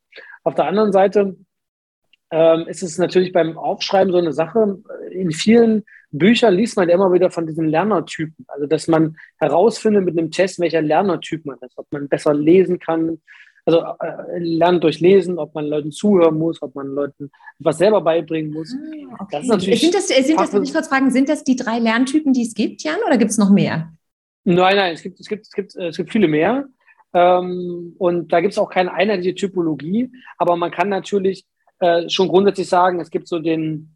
Auf 0.46 0.56
der 0.56 0.66
anderen 0.66 0.94
Seite 0.94 1.36
ähm, 2.32 2.68
ist 2.68 2.84
es 2.84 2.98
natürlich 2.98 3.34
beim 3.34 3.58
Aufschreiben 3.58 4.12
so 4.12 4.20
eine 4.20 4.32
Sache. 4.32 4.78
In 5.12 5.32
vielen 5.32 5.84
Büchern 6.12 6.54
liest 6.54 6.78
man 6.78 6.88
immer 6.88 7.12
wieder 7.12 7.32
von 7.32 7.48
diesen 7.48 7.68
Lernertypen. 7.68 8.46
Also, 8.48 8.68
dass 8.68 8.88
man 8.88 9.18
herausfindet 9.40 10.06
mit 10.06 10.18
einem 10.18 10.32
Test, 10.32 10.60
welcher 10.60 10.82
Lernertyp 10.82 11.46
man 11.46 11.58
ist. 11.62 11.78
Ob 11.78 11.92
man 11.92 12.08
besser 12.08 12.34
lesen 12.34 12.80
kann, 12.80 13.20
also 13.66 13.84
äh, 14.00 14.38
lernt 14.38 14.84
durch 14.84 15.00
Lesen, 15.00 15.40
ob 15.40 15.56
man 15.56 15.66
Leuten 15.66 15.92
zuhören 15.92 16.38
muss, 16.38 16.62
ob 16.62 16.75
man 16.75 16.88
Leuten 16.88 17.32
was 17.58 17.80
selber 17.80 18.02
beibringen 18.02 18.54
muss. 18.54 18.72
Ah, 18.74 19.24
okay. 19.24 19.28
Das 19.32 19.44
ist 19.44 19.50
natürlich 19.50 19.82
sind 19.82 19.96
das, 19.96 20.08
sind 20.08 20.40
das, 20.40 20.54
ich 20.54 20.74
kurz 20.74 20.88
fragen, 20.88 21.10
sind 21.10 21.30
das 21.30 21.44
die 21.44 21.56
drei 21.56 21.80
Lerntypen, 21.80 22.32
die 22.32 22.44
es 22.44 22.54
gibt, 22.54 22.84
Jan, 22.84 23.00
oder 23.08 23.18
gibt 23.18 23.32
es 23.32 23.40
noch 23.40 23.50
mehr? 23.50 23.92
Nein, 24.44 24.75
nein, 24.75 24.94
es 24.94 25.02
gibt, 25.02 25.20
es 25.20 25.28
gibt, 25.28 25.48
es 25.48 25.52
gibt, 25.52 25.75
es 25.75 25.98
gibt 25.98 26.12
viele 26.12 26.28
mehr. 26.28 26.68
Ähm, 27.15 27.95
und 27.98 28.34
da 28.34 28.41
gibt 28.41 28.51
es 28.51 28.60
auch 28.60 28.69
keine 28.69 28.93
einheitliche 28.93 29.36
Typologie, 29.36 30.12
aber 30.38 30.57
man 30.57 30.69
kann 30.69 30.89
natürlich 30.89 31.45
äh, 31.79 32.10
schon 32.10 32.27
grundsätzlich 32.27 32.67
sagen, 32.67 33.00
es 33.00 33.10
gibt 33.10 33.29
so 33.29 33.39
den, 33.39 33.95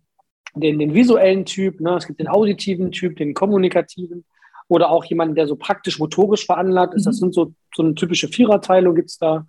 den, 0.56 0.80
den 0.80 0.94
visuellen 0.94 1.46
Typ, 1.46 1.82
ne? 1.82 1.98
es 1.98 2.08
gibt 2.08 2.22
den 2.22 2.30
auditiven 2.30 2.92
Typ, 2.92 3.18
den 3.18 3.34
kommunikativen 3.34 4.24
oder 4.70 4.90
auch 4.90 5.04
jemanden, 5.04 5.36
der 5.36 5.48
so 5.48 5.58
praktisch-motorisch 5.58 6.46
veranlagt 6.46 6.94
ist. 6.94 7.06
Mhm. 7.06 7.10
Das 7.10 7.18
sind 7.18 7.34
so, 7.34 7.54
so 7.76 7.84
eine 7.84 7.94
typische 7.94 8.30
Viererteilung 8.30 8.96
gibt 8.96 9.10
es 9.10 9.18
da. 9.18 9.46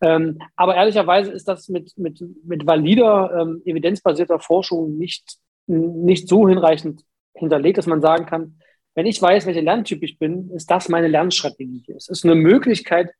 Ähm, 0.00 0.38
aber 0.56 0.74
ehrlicherweise 0.74 1.30
ist 1.30 1.46
das 1.46 1.68
mit, 1.68 1.96
mit, 1.96 2.20
mit 2.44 2.66
valider, 2.66 3.30
ähm, 3.40 3.62
evidenzbasierter 3.64 4.40
Forschung 4.40 4.98
nicht, 4.98 5.38
nicht 5.68 6.28
so 6.28 6.48
hinreichend 6.48 7.02
hinterlegt, 7.34 7.78
dass 7.78 7.86
man 7.86 8.00
sagen 8.00 8.26
kann, 8.26 8.58
wenn 8.94 9.06
ich 9.06 9.20
weiß, 9.20 9.46
welcher 9.46 9.62
Lerntyp 9.62 10.02
ich 10.02 10.18
bin, 10.18 10.50
ist 10.50 10.70
das 10.70 10.88
meine 10.88 11.08
Lernstrategie. 11.08 11.84
Es 11.96 12.08
ist 12.08 12.24
eine 12.24 12.34
Möglichkeit, 12.34 13.10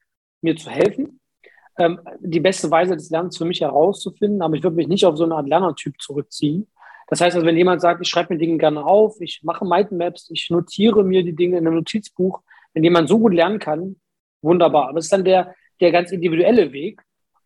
mir 0.41 0.57
zu 0.57 0.71
helfen, 0.71 1.21
ähm, 1.79 2.01
die 2.21 2.41
beste 2.41 2.71
Weise 2.71 2.97
des 2.97 3.11
Lernens 3.11 3.37
für 3.37 3.45
mich 3.45 3.61
herauszufinden, 3.61 4.43
aber 4.43 4.55
ich 4.55 4.63
würde 4.63 4.77
mich 4.77 4.89
nicht 4.89 5.05
auf 5.05 5.17
so 5.17 5.25
eine 5.25 5.35
Art 5.35 5.49
Lernertyp 5.49 6.01
zurückziehen, 6.01 6.69
Das 7.09 7.21
heißt 7.21 7.35
also, 7.35 7.47
wenn 7.47 7.57
jemand 7.57 7.81
sagt, 7.81 8.01
ich 8.01 8.09
schreibe 8.09 8.33
mir 8.33 8.39
Dinge 8.39 8.59
gerne 8.59 8.85
auf, 8.85 9.21
ich 9.21 9.43
mache 9.43 9.65
Mindmaps, 9.65 10.31
ich 10.31 10.49
notiere 10.51 11.05
mir 11.05 11.23
die 11.25 11.35
Dinge 11.35 11.59
in 11.59 11.67
einem 11.67 11.77
Notizbuch, 11.77 12.43
wenn 12.73 12.85
jemand 12.85 13.09
so 13.09 13.19
gut 13.19 13.35
lernen 13.35 13.59
kann, 13.59 13.97
wunderbar. 14.43 14.89
Aber 14.89 14.99
es 14.99 15.07
ist 15.07 15.13
dann 15.13 15.25
der, 15.25 15.55
der 15.81 15.91
ganz 15.93 16.13
individuelle 16.13 16.73
Weg, 16.73 17.03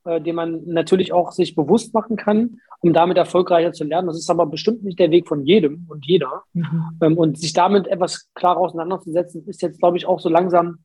äh, 0.08 0.22
den 0.22 0.36
man 0.36 0.62
natürlich 0.64 1.12
auch 1.12 1.32
sich 1.32 1.54
bewusst 1.54 1.92
machen 1.92 2.16
kann, 2.16 2.60
um 2.80 2.94
damit 2.94 3.18
erfolgreicher 3.18 3.72
zu 3.72 3.84
lernen. 3.84 4.08
Das 4.08 4.16
ist 4.16 4.30
aber 4.30 4.46
bestimmt 4.46 4.82
nicht 4.82 4.98
der 4.98 5.10
Weg 5.10 5.28
von 5.28 5.44
jedem 5.44 5.84
und 5.88 6.06
jeder. 6.06 6.44
Mhm. 6.54 6.98
Ähm, 7.02 7.18
und 7.18 7.38
sich 7.38 7.52
damit 7.52 7.86
etwas 7.86 8.30
klarer 8.34 8.58
auseinanderzusetzen, 8.58 9.46
ist 9.46 9.60
jetzt, 9.60 9.78
glaube 9.78 9.98
ich, 9.98 10.06
auch 10.06 10.18
so 10.18 10.30
langsam 10.30 10.78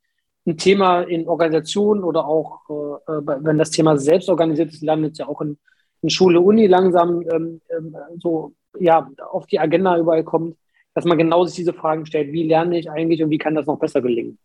ein 0.46 0.58
Thema 0.58 1.04
in 1.04 1.28
Organisationen 1.30 2.04
oder 2.04 2.28
auch, 2.28 2.60
äh, 2.70 3.12
äh 3.12 3.22
wenn 3.26 3.58
das 3.58 3.72
Thema 3.72 3.98
selbstorganisiertes 3.98 4.82
Lernen 4.82 5.06
jetzt 5.06 5.20
ja 5.20 5.28
auch 5.30 5.40
in, 5.40 5.58
in 6.02 6.10
Schule, 6.10 6.42
Uni 6.42 6.68
langsam 6.68 7.22
ähm, 7.32 7.62
ähm, 7.70 7.96
so 8.20 8.54
ja, 8.78 9.10
auf 9.32 9.48
die 9.48 9.60
Agenda 9.60 9.98
überall 9.98 10.26
kommt, 10.26 10.58
dass 10.96 11.06
man 11.06 11.18
genau 11.18 11.46
sich 11.46 11.56
diese 11.56 11.74
Fragen 11.74 12.06
stellt, 12.06 12.34
wie 12.34 12.44
lerne 12.44 12.78
ich 12.78 12.92
eigentlich 12.92 13.24
und 13.24 13.30
wie 13.30 13.38
kann 13.38 13.56
das 13.56 13.68
noch 13.68 13.80
besser 13.80 14.02
gelingen? 14.02 14.38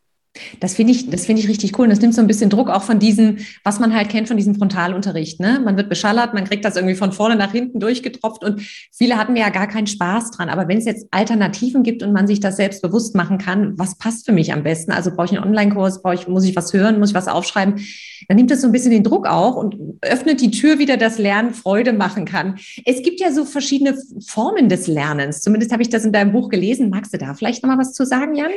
Das 0.61 0.75
finde 0.75 0.93
ich, 0.93 1.11
das 1.11 1.29
ich 1.29 1.49
richtig 1.49 1.79
cool. 1.79 1.85
Und 1.85 1.91
das 1.91 2.01
nimmt 2.01 2.15
so 2.15 2.21
ein 2.21 2.27
bisschen 2.27 2.51
Druck 2.51 2.69
auch 2.69 2.83
von 2.83 2.99
diesem, 2.99 3.39
was 3.65 3.81
man 3.81 3.95
halt 3.95 4.09
kennt 4.09 4.29
von 4.29 4.37
diesem 4.37 4.55
Frontalunterricht. 4.55 5.41
Ne? 5.41 5.61
Man 5.65 5.77
wird 5.77 5.89
beschallert, 5.89 6.35
man 6.35 6.45
kriegt 6.45 6.65
das 6.65 6.77
irgendwie 6.77 6.95
von 6.95 7.13
vorne 7.13 7.37
nach 7.37 7.53
hinten 7.53 7.81
durchgetropft 7.81 8.45
und 8.45 8.63
viele 8.93 9.17
hatten 9.17 9.37
ja 9.37 9.49
gar 9.51 9.67
keinen 9.67 9.87
Spaß 9.87 10.31
dran. 10.33 10.49
Aber 10.49 10.69
wenn 10.69 10.79
es 10.79 10.85
jetzt 10.85 11.07
Alternativen 11.11 11.83
gibt 11.83 12.03
und 12.03 12.13
man 12.13 12.27
sich 12.27 12.41
das 12.41 12.57
selbst 12.57 12.83
bewusst 12.83 13.15
machen 13.15 13.39
kann, 13.39 13.79
was 13.79 13.99
passt 13.99 14.27
für 14.27 14.33
mich 14.33 14.53
am 14.53 14.63
besten? 14.63 14.93
Also 14.93 15.11
brauche 15.11 15.27
ich 15.27 15.33
einen 15.33 15.45
Online-Kurs, 15.45 16.03
ich, 16.15 16.29
muss 16.29 16.45
ich 16.45 16.57
was 16.57 16.73
hören, 16.73 16.99
muss 16.99 17.11
ich 17.11 17.15
was 17.15 17.29
aufschreiben? 17.29 17.75
Dann 18.29 18.37
nimmt 18.37 18.51
das 18.51 18.61
so 18.61 18.67
ein 18.67 18.73
bisschen 18.73 18.91
den 18.91 19.05
Druck 19.05 19.27
auch 19.27 19.57
und 19.57 19.77
öffnet 20.03 20.41
die 20.41 20.51
Tür 20.51 20.79
wieder, 20.79 20.97
dass 20.97 21.19
Lernen 21.19 21.55
Freude 21.55 21.93
machen 21.93 22.25
kann. 22.25 22.59
Es 22.85 23.03
gibt 23.03 23.21
ja 23.21 23.33
so 23.33 23.45
verschiedene 23.45 23.97
Formen 24.27 24.69
des 24.69 24.87
Lernens. 24.87 25.41
Zumindest 25.41 25.73
habe 25.73 25.83
ich 25.83 25.89
das 25.89 26.05
in 26.05 26.13
deinem 26.13 26.33
Buch 26.33 26.49
gelesen. 26.49 26.91
Magst 26.91 27.13
du 27.13 27.19
da 27.19 27.35
vielleicht 27.35 27.63
noch 27.63 27.71
mal 27.71 27.79
was 27.79 27.93
zu 27.93 28.05
sagen, 28.05 28.35
Jan? 28.35 28.51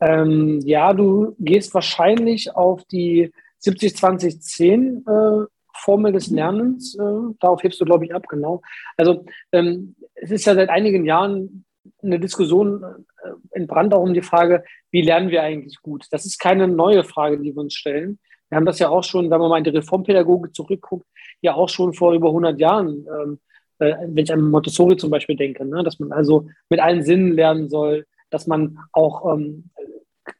Ähm, 0.00 0.60
ja, 0.64 0.92
du 0.92 1.34
gehst 1.38 1.74
wahrscheinlich 1.74 2.54
auf 2.54 2.84
die 2.84 3.32
70-20-10 3.62 5.42
äh, 5.42 5.46
Formel 5.74 6.12
des 6.12 6.28
Lernens. 6.28 6.94
Äh, 6.94 7.34
darauf 7.40 7.62
hebst 7.62 7.80
du, 7.80 7.84
glaube 7.84 8.04
ich, 8.04 8.14
ab, 8.14 8.26
genau. 8.28 8.62
Also 8.96 9.24
ähm, 9.52 9.96
es 10.14 10.30
ist 10.30 10.46
ja 10.46 10.54
seit 10.54 10.68
einigen 10.68 11.04
Jahren 11.04 11.64
eine 12.02 12.18
Diskussion 12.18 12.82
äh, 12.82 13.28
entbrannt 13.50 13.94
auch 13.94 14.02
um 14.02 14.14
die 14.14 14.22
Frage, 14.22 14.64
wie 14.90 15.02
lernen 15.02 15.30
wir 15.30 15.42
eigentlich 15.42 15.80
gut? 15.82 16.06
Das 16.10 16.26
ist 16.26 16.38
keine 16.38 16.68
neue 16.68 17.04
Frage, 17.04 17.38
die 17.38 17.54
wir 17.54 17.62
uns 17.62 17.74
stellen. 17.74 18.18
Wir 18.48 18.56
haben 18.56 18.66
das 18.66 18.78
ja 18.78 18.88
auch 18.88 19.04
schon, 19.04 19.30
wenn 19.30 19.40
man 19.40 19.50
mal 19.50 19.58
in 19.58 19.64
die 19.64 19.70
Reformpädagogik 19.70 20.54
zurückguckt, 20.54 21.06
ja 21.40 21.54
auch 21.54 21.68
schon 21.68 21.94
vor 21.94 22.12
über 22.12 22.28
100 22.28 22.58
Jahren, 22.58 23.06
ähm, 23.08 23.38
äh, 23.78 23.94
wenn 24.06 24.24
ich 24.24 24.32
an 24.32 24.50
Montessori 24.50 24.96
zum 24.96 25.10
Beispiel 25.10 25.36
denke, 25.36 25.64
ne, 25.64 25.82
dass 25.82 25.98
man 25.98 26.12
also 26.12 26.46
mit 26.68 26.80
allen 26.80 27.02
Sinnen 27.02 27.32
lernen 27.32 27.68
soll, 27.68 28.06
dass 28.30 28.46
man 28.46 28.78
auch 28.92 29.34
ähm, 29.34 29.70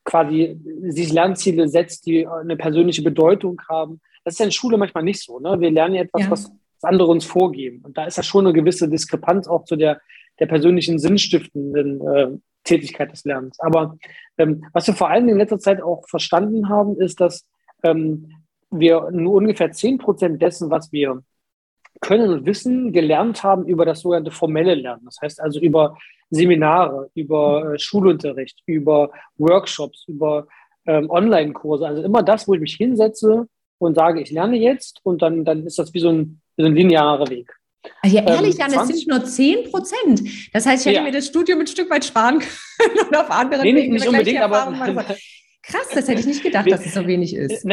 quasi 0.05 0.59
sich 0.88 1.12
Lernziele 1.12 1.69
setzt, 1.69 2.07
die 2.07 2.26
eine 2.26 2.57
persönliche 2.57 3.02
Bedeutung 3.02 3.61
haben. 3.69 4.00
Das 4.25 4.35
ist 4.35 4.40
ja 4.40 4.47
in 4.47 4.52
Schule 4.52 4.76
manchmal 4.76 5.05
nicht 5.05 5.23
so. 5.23 5.38
Ne? 5.38 5.61
Wir 5.61 5.71
lernen 5.71 5.95
ja 5.95 6.02
etwas, 6.02 6.23
ja. 6.23 6.31
was, 6.31 6.52
andere 6.83 7.09
uns 7.09 7.25
vorgeben. 7.25 7.83
Und 7.85 7.97
da 7.97 8.05
ist 8.05 8.16
ja 8.16 8.23
schon 8.23 8.47
eine 8.47 8.52
gewisse 8.52 8.88
Diskrepanz 8.88 9.49
auch 9.49 9.64
zu 9.64 9.76
der, 9.76 10.00
der 10.38 10.47
persönlichen 10.47 10.99
sinnstiftenden 10.99 12.07
äh, 12.07 12.38
Tätigkeit 12.64 13.12
des 13.12 13.25
Lernens. 13.25 13.59
Aber 13.61 13.97
ähm, 14.38 14.64
was 14.73 14.87
wir 14.87 14.95
vor 14.95 15.09
allem 15.09 15.28
in 15.28 15.38
letzter 15.38 15.59
Zeit 15.59 15.83
auch 15.83 16.07
verstanden 16.09 16.69
haben, 16.69 17.00
ist, 17.00 17.21
dass 17.21 17.47
ähm, 17.83 18.31
wir 18.71 19.11
nur 19.11 19.35
ungefähr 19.35 19.73
10 19.73 19.99
Prozent 19.99 20.43
dessen, 20.43 20.71
was 20.71 20.93
wir 20.93 21.23
können 22.00 22.31
und 22.31 22.47
wissen, 22.47 22.93
gelernt 22.93 23.43
haben 23.43 23.64
über 23.66 23.87
das 23.87 24.00
sogenannte 24.00 24.31
formelle 24.31 24.75
Lernen. 24.75 25.05
Das 25.05 25.19
heißt 25.23 25.40
also 25.40 25.61
über 25.61 25.97
Seminare, 26.30 27.11
über 27.14 27.75
äh, 27.75 27.78
Schulunterricht, 27.78 28.61
über 28.66 29.11
Workshops, 29.38 30.04
über 30.09 30.47
ähm, 30.87 31.11
Online-Kurse. 31.11 31.87
Also 31.87 32.02
immer 32.02 32.23
das, 32.23 32.47
wo 32.49 32.54
ich 32.54 32.61
mich 32.61 32.75
hinsetze 32.75 33.47
und 33.78 33.95
sage, 33.95 34.21
ich 34.21 34.30
lerne 34.30 34.56
jetzt 34.56 35.00
und 35.02 35.23
dann, 35.23 35.45
dann 35.45 35.66
ist 35.66 35.78
das 35.78 35.92
wie 35.95 36.00
so 36.00 36.11
ein, 36.11 36.40
wie 36.56 36.62
so 36.62 36.68
ein 36.68 36.75
linearer 36.75 37.28
Weg. 37.28 37.52
Ja, 38.04 38.23
ehrlich, 38.25 38.59
ähm, 38.59 38.71
Jan, 38.73 38.80
es 38.80 38.88
sind 38.88 39.09
nur 39.09 39.25
10 39.25 39.71
Prozent. 39.71 40.23
Das 40.52 40.66
heißt, 40.66 40.85
ich 40.85 40.92
hätte 40.92 41.00
ja. 41.00 41.04
mir 41.04 41.12
das 41.12 41.26
Studium 41.26 41.61
ein 41.61 41.66
Stück 41.66 41.90
weit 41.90 42.04
sparen 42.04 42.38
können 42.78 43.06
und 43.06 43.16
auf 43.16 43.30
andere 43.30 43.62
nee, 43.62 43.75
Wegen 43.75 43.92
nicht 43.92 44.09
unbedingt, 44.09 44.40
aber 44.40 44.73
krass, 45.62 45.88
das 45.95 46.09
hätte 46.09 46.21
ich 46.21 46.26
nicht 46.26 46.42
gedacht, 46.42 46.71
dass 46.71 46.85
es 46.85 46.95
so 46.95 47.06
wenig 47.06 47.35
ist. 47.35 47.64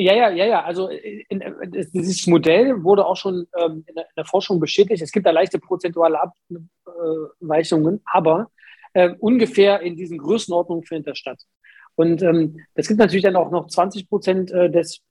Ja, 0.00 0.14
ja, 0.14 0.30
ja, 0.30 0.46
ja. 0.46 0.64
Also 0.64 0.88
in, 0.88 1.42
in, 1.42 1.90
dieses 1.92 2.26
Modell 2.26 2.82
wurde 2.82 3.04
auch 3.04 3.16
schon 3.16 3.46
ähm, 3.58 3.84
in, 3.86 3.94
der, 3.94 4.04
in, 4.04 4.14
der, 4.16 4.24
Forschung 4.24 4.58
bestätigt. 4.58 5.02
Es 5.02 5.12
gibt 5.12 5.26
da 5.26 5.30
leichte 5.30 5.58
prozentuale 5.58 6.18
Abweichungen, 6.22 8.00
aber 8.06 8.50
äh, 8.94 9.10
ungefähr 9.18 9.82
in 9.82 9.96
diesen 9.96 10.16
Größenordnungen 10.16 10.86
findet 10.86 11.08
das 11.08 11.18
statt. 11.18 11.42
Und 11.96 12.22
ähm, 12.22 12.60
es 12.74 12.88
gibt 12.88 12.98
natürlich 12.98 13.24
dann 13.24 13.36
auch 13.36 13.50
noch 13.50 13.66
20 13.66 14.08
Prozent 14.08 14.50
äh, 14.52 14.70
des, 14.70 15.02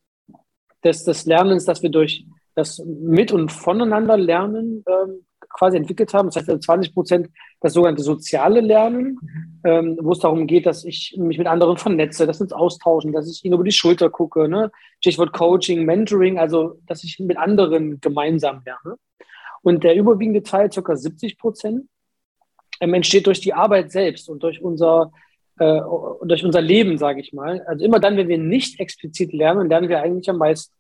des, 0.84 1.04
des 1.04 1.28
Lernens, 1.28 1.66
das 1.66 1.84
wir 1.84 1.92
durch 1.92 2.26
das 2.56 2.80
Mit- 2.80 3.32
und 3.32 3.52
Voneinander 3.52 4.18
lernen 4.18 4.84
ähm, 4.88 5.24
quasi 5.60 5.78
entwickelt 5.78 6.14
haben. 6.14 6.30
Das 6.30 6.38
heißt, 6.38 6.50
also 6.50 6.60
20 6.60 6.94
Prozent 6.94 7.30
das 7.60 7.74
sogenannte 7.74 8.02
soziale 8.02 8.62
Lernen, 8.62 9.20
ähm, 9.66 9.98
wo 10.02 10.14
es 10.14 10.20
darum 10.20 10.48
geht, 10.48 10.66
dass 10.66 10.86
ich 10.86 11.16
mich 11.18 11.38
mit 11.38 11.48
anderen 11.48 11.78
vernetze, 11.78 12.26
dass 12.26 12.40
wir 12.40 12.46
uns 12.46 12.54
austauschen, 12.54 13.12
dass 13.12 13.30
ich 13.30 13.44
ihnen 13.44 13.56
über 13.56 13.64
die 13.66 13.72
Schulter 13.72 14.10
gucke. 14.10 14.48
Ne? 14.48 14.72
Stichwort 15.02 15.34
Coaching, 15.34 15.84
Mentoring, 15.84 16.40
also 16.40 16.80
dass 16.88 17.04
ich 17.04 17.20
mit 17.20 17.38
anderen 17.38 18.00
gemeinsam 18.00 18.62
lerne. 18.66 18.98
Und 19.62 19.84
der 19.84 19.96
überwiegende 19.96 20.42
Teil, 20.42 20.70
ca. 20.70 20.96
70 20.96 21.38
Prozent, 21.38 21.86
ähm, 22.80 22.94
entsteht 22.94 23.28
durch 23.28 23.42
die 23.42 23.54
Arbeit 23.54 23.92
selbst 23.92 24.30
und 24.30 24.42
durch 24.42 24.62
unser, 24.62 25.12
äh, 25.60 25.82
durch 26.24 26.46
unser 26.46 26.62
Leben, 26.62 26.98
sage 26.98 27.20
ich 27.20 27.34
mal. 27.34 27.62
Also 27.68 27.84
immer 27.84 28.00
dann, 28.00 28.16
wenn 28.16 28.30
wir 28.30 28.38
nicht 28.38 28.80
explizit 28.80 29.34
lernen, 29.34 29.68
lernen 29.68 29.90
wir 29.90 30.02
eigentlich 30.02 30.30
am 30.30 30.38
meisten 30.38 30.74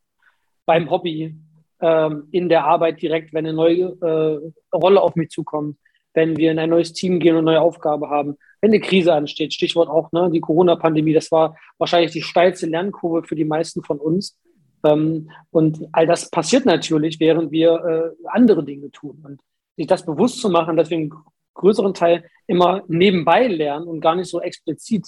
beim 0.66 0.90
Hobby, 0.90 1.36
ähm, 1.82 2.28
in 2.32 2.50
der 2.50 2.66
Arbeit 2.66 3.02
direkt, 3.02 3.34
wenn 3.34 3.46
eine 3.46 3.54
neue 3.54 3.98
äh, 4.02 4.76
Rolle 4.76 5.02
auf 5.02 5.16
mich 5.16 5.30
zukommt, 5.30 5.78
wenn 6.14 6.38
wir 6.38 6.52
in 6.52 6.60
ein 6.60 6.70
neues 6.70 6.94
Team 6.94 7.20
gehen 7.20 7.36
und 7.36 7.48
eine 7.48 7.58
neue 7.58 7.62
Aufgabe 7.62 8.10
haben, 8.10 8.38
wenn 8.62 8.72
eine 8.72 8.82
Krise 8.82 9.14
ansteht, 9.14 9.54
Stichwort 9.54 9.90
auch 9.90 10.12
ne, 10.12 10.30
die 10.32 10.42
Corona-Pandemie, 10.42 11.14
das 11.14 11.32
war 11.32 11.56
wahrscheinlich 11.78 12.12
die 12.12 12.22
steilste 12.22 12.66
Lernkurve 12.66 13.24
für 13.26 13.36
die 13.36 13.46
meisten 13.46 13.84
von 13.84 14.00
uns. 14.00 14.38
Ähm, 14.84 15.30
und 15.52 15.88
all 15.92 16.08
das 16.08 16.30
passiert 16.30 16.66
natürlich, 16.66 17.20
während 17.20 17.52
wir 17.52 18.16
äh, 18.20 18.28
andere 18.28 18.64
Dinge 18.64 18.92
tun. 18.92 19.24
Und 19.24 19.42
sich 19.78 19.88
das 19.88 20.06
bewusst 20.06 20.42
zu 20.42 20.50
machen, 20.50 20.76
dass 20.76 20.90
wir 20.90 20.98
einen 20.98 21.14
größeren 21.54 21.94
Teil 21.94 22.26
immer 22.48 22.84
nebenbei 22.88 23.48
lernen 23.48 23.88
und 23.88 24.02
gar 24.02 24.16
nicht 24.16 24.30
so 24.30 24.42
explizit, 24.42 25.08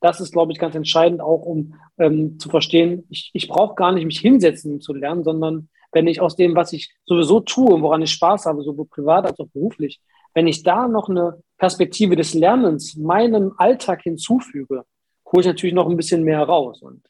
das 0.00 0.20
ist, 0.20 0.32
glaube 0.32 0.52
ich, 0.52 0.58
ganz 0.58 0.74
entscheidend 0.74 1.20
auch, 1.20 1.42
um 1.42 1.74
ähm, 1.98 2.38
zu 2.38 2.48
verstehen, 2.48 3.04
ich, 3.10 3.30
ich 3.34 3.48
brauche 3.48 3.74
gar 3.74 3.92
nicht 3.92 4.06
mich 4.06 4.18
hinsetzen, 4.18 4.74
um 4.74 4.80
zu 4.80 4.94
lernen, 4.94 5.24
sondern 5.24 5.68
wenn 5.92 6.06
ich 6.06 6.20
aus 6.20 6.36
dem, 6.36 6.54
was 6.54 6.72
ich 6.72 6.92
sowieso 7.04 7.40
tue 7.40 7.72
und 7.72 7.82
woran 7.82 8.02
ich 8.02 8.12
Spaß 8.12 8.46
habe, 8.46 8.62
sowohl 8.62 8.86
privat 8.86 9.26
als 9.26 9.38
auch 9.40 9.48
beruflich, 9.48 10.00
wenn 10.34 10.46
ich 10.46 10.62
da 10.62 10.86
noch 10.86 11.08
eine 11.08 11.42
Perspektive 11.58 12.16
des 12.16 12.34
Lernens 12.34 12.96
meinem 12.96 13.52
Alltag 13.56 14.02
hinzufüge, 14.02 14.84
hole 15.26 15.40
ich 15.40 15.46
natürlich 15.46 15.74
noch 15.74 15.88
ein 15.88 15.96
bisschen 15.96 16.22
mehr 16.24 16.42
raus. 16.42 16.82
Und 16.82 17.02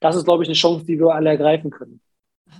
das 0.00 0.16
ist, 0.16 0.24
glaube 0.24 0.42
ich, 0.42 0.48
eine 0.48 0.54
Chance, 0.54 0.84
die 0.84 0.98
wir 0.98 1.14
alle 1.14 1.30
ergreifen 1.30 1.70
können. 1.70 2.00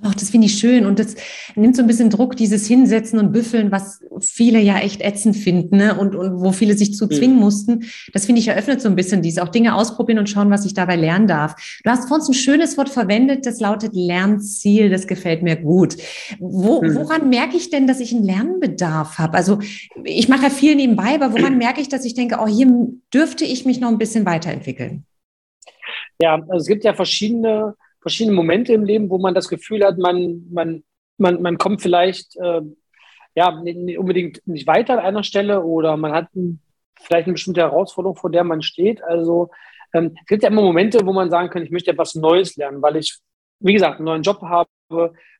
Ach, 0.02 0.14
das 0.14 0.30
finde 0.30 0.46
ich 0.46 0.58
schön 0.58 0.86
und 0.86 0.98
das 0.98 1.16
nimmt 1.56 1.74
so 1.74 1.82
ein 1.82 1.88
bisschen 1.88 2.10
Druck, 2.10 2.36
dieses 2.36 2.66
Hinsetzen 2.66 3.18
und 3.18 3.32
Büffeln, 3.32 3.72
was 3.72 4.00
viele 4.20 4.60
ja 4.60 4.78
echt 4.78 5.00
ätzend 5.00 5.36
finden 5.36 5.76
ne? 5.78 5.98
und, 5.98 6.14
und 6.14 6.40
wo 6.40 6.52
viele 6.52 6.74
sich 6.74 6.94
zu 6.94 7.06
mhm. 7.06 7.10
zwingen 7.10 7.36
mussten. 7.36 7.84
Das 8.12 8.26
finde 8.26 8.40
ich 8.40 8.48
eröffnet 8.48 8.80
so 8.80 8.88
ein 8.88 8.96
bisschen 8.96 9.22
dies, 9.22 9.38
auch 9.38 9.48
Dinge 9.48 9.74
ausprobieren 9.74 10.18
und 10.18 10.30
schauen, 10.30 10.50
was 10.50 10.64
ich 10.64 10.74
dabei 10.74 10.96
lernen 10.96 11.26
darf. 11.26 11.80
Du 11.82 11.90
hast 11.90 12.08
vor 12.08 12.18
uns 12.18 12.28
ein 12.28 12.34
schönes 12.34 12.76
Wort 12.78 12.88
verwendet, 12.88 13.44
das 13.46 13.60
lautet 13.60 13.94
Lernziel, 13.94 14.88
das 14.88 15.06
gefällt 15.06 15.42
mir 15.42 15.56
gut. 15.56 15.96
Wo, 16.38 16.80
mhm. 16.80 16.94
Woran 16.94 17.28
merke 17.28 17.56
ich 17.56 17.70
denn, 17.70 17.86
dass 17.86 18.00
ich 18.00 18.14
einen 18.14 18.24
Lernbedarf 18.24 19.18
habe? 19.18 19.36
Also 19.36 19.58
ich 20.04 20.28
mache 20.28 20.44
ja 20.44 20.50
viel 20.50 20.76
nebenbei, 20.76 21.14
aber 21.14 21.32
woran 21.32 21.58
merke 21.58 21.80
ich, 21.80 21.88
dass 21.88 22.04
ich 22.04 22.14
denke, 22.14 22.38
oh, 22.40 22.46
hier 22.46 22.68
dürfte 23.12 23.44
ich 23.44 23.64
mich 23.64 23.80
noch 23.80 23.88
ein 23.88 23.98
bisschen 23.98 24.26
weiterentwickeln? 24.26 25.04
Ja, 26.20 26.34
also 26.34 26.56
es 26.56 26.66
gibt 26.66 26.84
ja 26.84 26.94
verschiedene 26.94 27.74
verschiedene 28.00 28.36
Momente 28.36 28.72
im 28.72 28.84
Leben, 28.84 29.10
wo 29.10 29.18
man 29.18 29.34
das 29.34 29.48
Gefühl 29.48 29.84
hat, 29.84 29.98
man, 29.98 30.46
man, 30.50 30.84
man, 31.16 31.42
man 31.42 31.58
kommt 31.58 31.82
vielleicht 31.82 32.36
äh, 32.36 32.62
ja, 33.34 33.52
nicht 33.60 33.98
unbedingt 33.98 34.42
nicht 34.46 34.66
weiter 34.66 34.94
an 34.94 34.98
einer 35.00 35.22
Stelle 35.22 35.62
oder 35.62 35.96
man 35.96 36.12
hat 36.12 36.34
ein, 36.34 36.60
vielleicht 37.00 37.26
eine 37.26 37.34
bestimmte 37.34 37.60
Herausforderung, 37.60 38.16
vor 38.16 38.30
der 38.30 38.44
man 38.44 38.62
steht. 38.62 39.02
Also 39.02 39.50
ähm, 39.94 40.16
es 40.20 40.26
gibt 40.26 40.42
ja 40.42 40.50
immer 40.50 40.62
Momente, 40.62 41.04
wo 41.04 41.12
man 41.12 41.30
sagen 41.30 41.48
kann, 41.50 41.62
ich 41.62 41.70
möchte 41.70 41.90
etwas 41.90 42.14
Neues 42.14 42.56
lernen, 42.56 42.82
weil 42.82 42.96
ich, 42.96 43.18
wie 43.60 43.74
gesagt, 43.74 43.96
einen 43.96 44.06
neuen 44.06 44.22
Job 44.22 44.42
habe, 44.42 44.68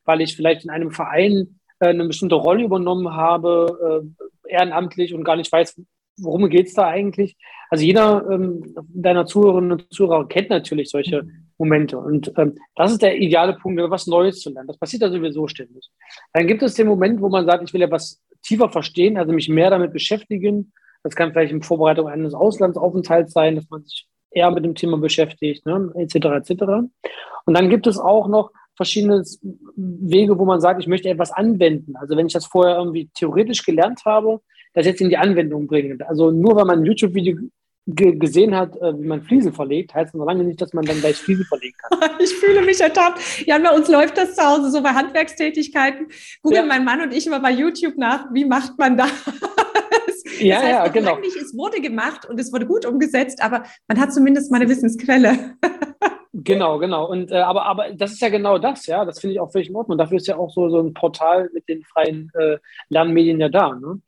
weil 0.05 0.21
ich 0.21 0.35
vielleicht 0.35 0.63
in 0.63 0.69
einem 0.69 0.91
Verein 0.91 1.59
äh, 1.79 1.89
eine 1.89 2.05
bestimmte 2.05 2.35
Rolle 2.35 2.63
übernommen 2.63 3.13
habe, 3.13 4.03
äh, 4.47 4.51
ehrenamtlich 4.51 5.13
und 5.13 5.23
gar 5.23 5.35
nicht 5.35 5.51
weiß, 5.51 5.81
worum 6.21 6.49
geht 6.49 6.67
es 6.67 6.73
da 6.73 6.87
eigentlich? 6.87 7.35
Also 7.69 7.83
jeder 7.83 8.25
ähm, 8.31 8.75
deiner 8.87 9.25
Zuhörerinnen 9.25 9.73
und 9.73 9.93
Zuhörer 9.93 10.27
kennt 10.27 10.49
natürlich 10.49 10.89
solche 10.89 11.27
Momente. 11.59 11.97
Und 11.97 12.31
ähm, 12.37 12.55
das 12.75 12.91
ist 12.91 13.01
der 13.01 13.17
ideale 13.17 13.53
Punkt, 13.53 13.79
was 13.89 14.07
Neues 14.07 14.39
zu 14.39 14.51
lernen. 14.51 14.67
Das 14.67 14.77
passiert 14.77 15.03
ja 15.03 15.11
sowieso 15.11 15.47
ständig. 15.47 15.89
Dann 16.33 16.47
gibt 16.47 16.63
es 16.63 16.73
den 16.73 16.87
Moment, 16.87 17.21
wo 17.21 17.29
man 17.29 17.45
sagt, 17.45 17.63
ich 17.63 17.73
will 17.73 17.81
etwas 17.81 18.21
tiefer 18.41 18.69
verstehen, 18.69 19.17
also 19.17 19.33
mich 19.33 19.49
mehr 19.49 19.69
damit 19.69 19.93
beschäftigen. 19.93 20.71
Das 21.03 21.15
kann 21.15 21.31
vielleicht 21.31 21.51
in 21.51 21.61
Vorbereitung 21.61 22.07
eines 22.07 22.33
Auslandsaufenthalts 22.33 23.33
sein, 23.33 23.55
dass 23.55 23.69
man 23.69 23.83
sich 23.83 24.07
eher 24.31 24.51
mit 24.51 24.63
dem 24.63 24.75
Thema 24.75 24.97
beschäftigt, 24.97 25.65
ne, 25.65 25.91
etc. 25.95 26.15
etc. 26.15 26.63
Und 27.45 27.53
dann 27.53 27.69
gibt 27.69 27.87
es 27.87 27.97
auch 27.97 28.27
noch 28.27 28.51
verschiedene 28.75 29.23
Wege, 29.75 30.37
wo 30.39 30.45
man 30.45 30.61
sagt, 30.61 30.79
ich 30.81 30.87
möchte 30.87 31.09
etwas 31.09 31.31
anwenden. 31.31 31.95
Also 31.97 32.15
wenn 32.15 32.27
ich 32.27 32.33
das 32.33 32.45
vorher 32.45 32.77
irgendwie 32.77 33.09
theoretisch 33.13 33.65
gelernt 33.65 34.05
habe, 34.05 34.39
das 34.73 34.85
jetzt 34.85 35.01
in 35.01 35.09
die 35.09 35.17
Anwendung 35.17 35.67
bringen. 35.67 36.01
Also 36.03 36.31
nur 36.31 36.55
weil 36.55 36.65
man 36.65 36.79
ein 36.79 36.85
YouTube-Video 36.85 37.37
gesehen 37.95 38.55
hat, 38.55 38.75
äh, 38.77 38.99
wie 38.99 39.07
man 39.07 39.21
Fliesen 39.21 39.53
verlegt, 39.53 39.93
heißt 39.93 40.15
noch 40.15 40.25
lange 40.25 40.43
nicht, 40.43 40.61
dass 40.61 40.73
man 40.73 40.85
dann 40.85 40.99
gleich 40.99 41.17
Fliesen 41.17 41.45
verlegen 41.45 41.75
kann. 41.77 42.09
Ich 42.19 42.33
fühle 42.33 42.61
mich 42.61 42.79
ertappt. 42.81 43.19
Ja, 43.45 43.57
bei 43.57 43.71
uns 43.71 43.87
läuft 43.87 44.17
das 44.17 44.35
zu 44.35 44.43
Hause 44.43 44.71
so 44.71 44.81
bei 44.81 44.89
Handwerkstätigkeiten. 44.89 46.07
Googeln 46.41 46.63
ja. 46.63 46.67
mein 46.67 46.83
Mann 46.83 47.01
und 47.01 47.13
ich 47.13 47.25
immer 47.25 47.39
bei 47.39 47.51
YouTube 47.51 47.97
nach, 47.97 48.25
wie 48.33 48.45
macht 48.45 48.77
man 48.77 48.97
das? 48.97 49.11
Ja, 50.39 50.55
das 50.55 50.63
heißt, 50.63 50.73
ja, 50.73 50.87
genau. 50.87 51.15
Eigentlich, 51.15 51.35
es 51.35 51.53
wurde 51.53 51.81
gemacht 51.81 52.25
und 52.29 52.39
es 52.39 52.53
wurde 52.53 52.65
gut 52.65 52.85
umgesetzt, 52.85 53.41
aber 53.41 53.63
man 53.89 53.99
hat 53.99 54.13
zumindest 54.13 54.51
mal 54.51 54.61
eine 54.61 54.69
Wissensquelle. 54.69 55.55
Genau, 56.31 56.77
genau. 56.77 57.09
Und 57.09 57.31
äh, 57.31 57.37
aber, 57.37 57.65
aber 57.65 57.91
das 57.91 58.11
ist 58.11 58.21
ja 58.21 58.29
genau 58.29 58.59
das, 58.59 58.85
ja. 58.85 59.03
Das 59.03 59.19
finde 59.19 59.33
ich 59.33 59.39
auch 59.39 59.51
völlig 59.51 59.69
in 59.69 59.75
Ordnung. 59.75 59.97
Dafür 59.97 60.17
ist 60.17 60.27
ja 60.27 60.37
auch 60.37 60.51
so, 60.51 60.69
so 60.69 60.79
ein 60.79 60.93
Portal 60.93 61.49
mit 61.53 61.67
den 61.67 61.83
freien 61.83 62.31
äh, 62.33 62.57
Lernmedien 62.87 63.39
ja 63.39 63.49
da. 63.49 63.73
Ne? 63.73 63.99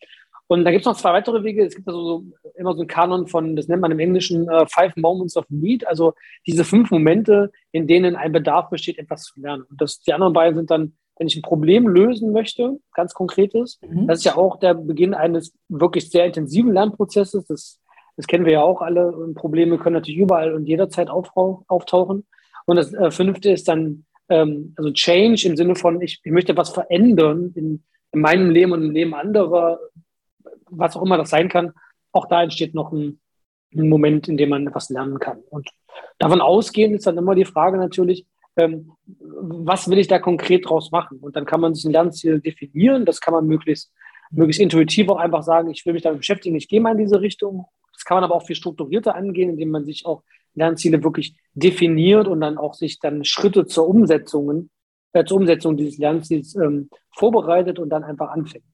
Und 0.51 0.65
da 0.65 0.72
gibt 0.72 0.81
es 0.81 0.86
noch 0.86 0.98
zwei 0.98 1.13
weitere 1.13 1.46
Wege. 1.46 1.63
Es 1.63 1.75
gibt 1.75 1.88
also 1.88 2.03
so, 2.03 2.25
immer 2.55 2.74
so 2.74 2.81
einen 2.81 2.89
Kanon 2.89 3.25
von, 3.27 3.55
das 3.55 3.70
nennt 3.70 3.81
man 3.81 3.93
im 3.93 4.00
Englischen 4.00 4.50
uh, 4.50 4.65
Five 4.67 4.98
Moments 4.98 5.38
of 5.38 5.46
Need, 5.48 5.88
also 5.88 6.13
diese 6.46 6.65
fünf 6.65 6.91
Momente, 6.91 7.53
in 7.72 7.88
denen 7.88 8.17
ein 8.17 8.34
Bedarf 8.34 8.70
besteht, 8.70 9.00
etwas 9.00 9.24
zu 9.24 9.39
lernen. 9.39 9.63
Und 9.70 9.79
das, 9.79 10.01
die 10.01 10.12
anderen 10.12 10.34
beiden 10.34 10.58
sind 10.58 10.70
dann, 10.70 10.91
wenn 11.17 11.27
ich 11.27 11.38
ein 11.38 11.41
Problem 11.41 11.88
lösen 11.88 12.34
möchte, 12.34 12.81
ganz 12.93 13.13
konkretes, 13.13 13.79
mhm. 13.79 14.08
das 14.08 14.17
ist 14.17 14.25
ja 14.25 14.36
auch 14.36 14.60
der 14.60 14.74
Beginn 14.74 15.13
eines 15.13 15.53
wirklich 15.70 16.10
sehr 16.10 16.25
intensiven 16.25 16.74
Lernprozesses. 16.74 17.46
Das, 17.48 17.79
das 18.17 18.27
kennen 18.27 18.43
wir 18.43 18.51
ja 18.51 18.62
auch 18.62 18.81
alle. 18.81 19.10
Und 19.10 19.36
Probleme 19.36 19.77
können 19.77 19.93
natürlich 19.93 20.20
überall 20.20 20.53
und 20.53 20.65
jederzeit 20.65 21.10
auftauchen. 21.10 22.25
Und 22.65 22.75
das 22.75 22.93
äh, 22.93 23.10
fünfte 23.10 23.51
ist 23.51 23.70
dann 23.70 24.03
ähm, 24.27 24.74
also 24.75 24.91
Change 24.91 25.48
im 25.48 25.55
Sinne 25.55 25.75
von, 25.75 26.01
ich, 26.01 26.20
ich 26.22 26.31
möchte 26.34 26.58
was 26.58 26.72
verändern 26.72 27.53
in, 27.55 27.84
in 28.12 28.20
meinem 28.20 28.50
Leben 28.50 28.74
und 28.74 28.84
im 28.84 28.91
Leben 28.91 29.13
anderer 29.13 29.79
was 30.71 30.95
auch 30.95 31.03
immer 31.03 31.17
das 31.17 31.29
sein 31.29 31.49
kann, 31.49 31.73
auch 32.11 32.27
da 32.27 32.43
entsteht 32.43 32.73
noch 32.73 32.91
ein, 32.91 33.19
ein 33.73 33.89
Moment, 33.89 34.27
in 34.27 34.37
dem 34.37 34.49
man 34.49 34.67
etwas 34.67 34.89
lernen 34.89 35.19
kann. 35.19 35.39
Und 35.49 35.69
davon 36.17 36.41
ausgehend 36.41 36.95
ist 36.95 37.07
dann 37.07 37.17
immer 37.17 37.35
die 37.35 37.45
Frage 37.45 37.77
natürlich, 37.77 38.25
ähm, 38.57 38.91
was 39.05 39.89
will 39.89 39.99
ich 39.99 40.07
da 40.07 40.19
konkret 40.19 40.67
draus 40.67 40.91
machen? 40.91 41.19
Und 41.19 41.35
dann 41.35 41.45
kann 41.45 41.61
man 41.61 41.73
sich 41.73 41.85
ein 41.85 41.91
Lernziel 41.91 42.41
definieren. 42.41 43.05
Das 43.05 43.21
kann 43.21 43.33
man 43.33 43.47
möglichst, 43.47 43.93
möglichst 44.29 44.61
intuitiv 44.61 45.09
auch 45.09 45.17
einfach 45.17 45.43
sagen, 45.43 45.69
ich 45.69 45.85
will 45.85 45.93
mich 45.93 46.03
damit 46.03 46.19
beschäftigen, 46.19 46.55
ich 46.55 46.67
gehe 46.67 46.81
mal 46.81 46.91
in 46.91 46.97
diese 46.97 47.21
Richtung. 47.21 47.65
Das 47.93 48.03
kann 48.03 48.17
man 48.17 48.23
aber 48.23 48.35
auch 48.35 48.45
viel 48.45 48.55
strukturierter 48.55 49.15
angehen, 49.15 49.51
indem 49.51 49.69
man 49.69 49.85
sich 49.85 50.05
auch 50.05 50.23
Lernziele 50.53 51.03
wirklich 51.03 51.35
definiert 51.53 52.27
und 52.27 52.41
dann 52.41 52.57
auch 52.57 52.73
sich 52.73 52.99
dann 52.99 53.23
Schritte 53.23 53.65
zur 53.65 53.87
Umsetzung, 53.87 54.69
äh, 55.13 55.23
zur 55.23 55.37
Umsetzung 55.37 55.77
dieses 55.77 55.97
Lernziels 55.97 56.55
ähm, 56.55 56.89
vorbereitet 57.15 57.79
und 57.79 57.89
dann 57.89 58.03
einfach 58.03 58.29
anfängt. 58.31 58.65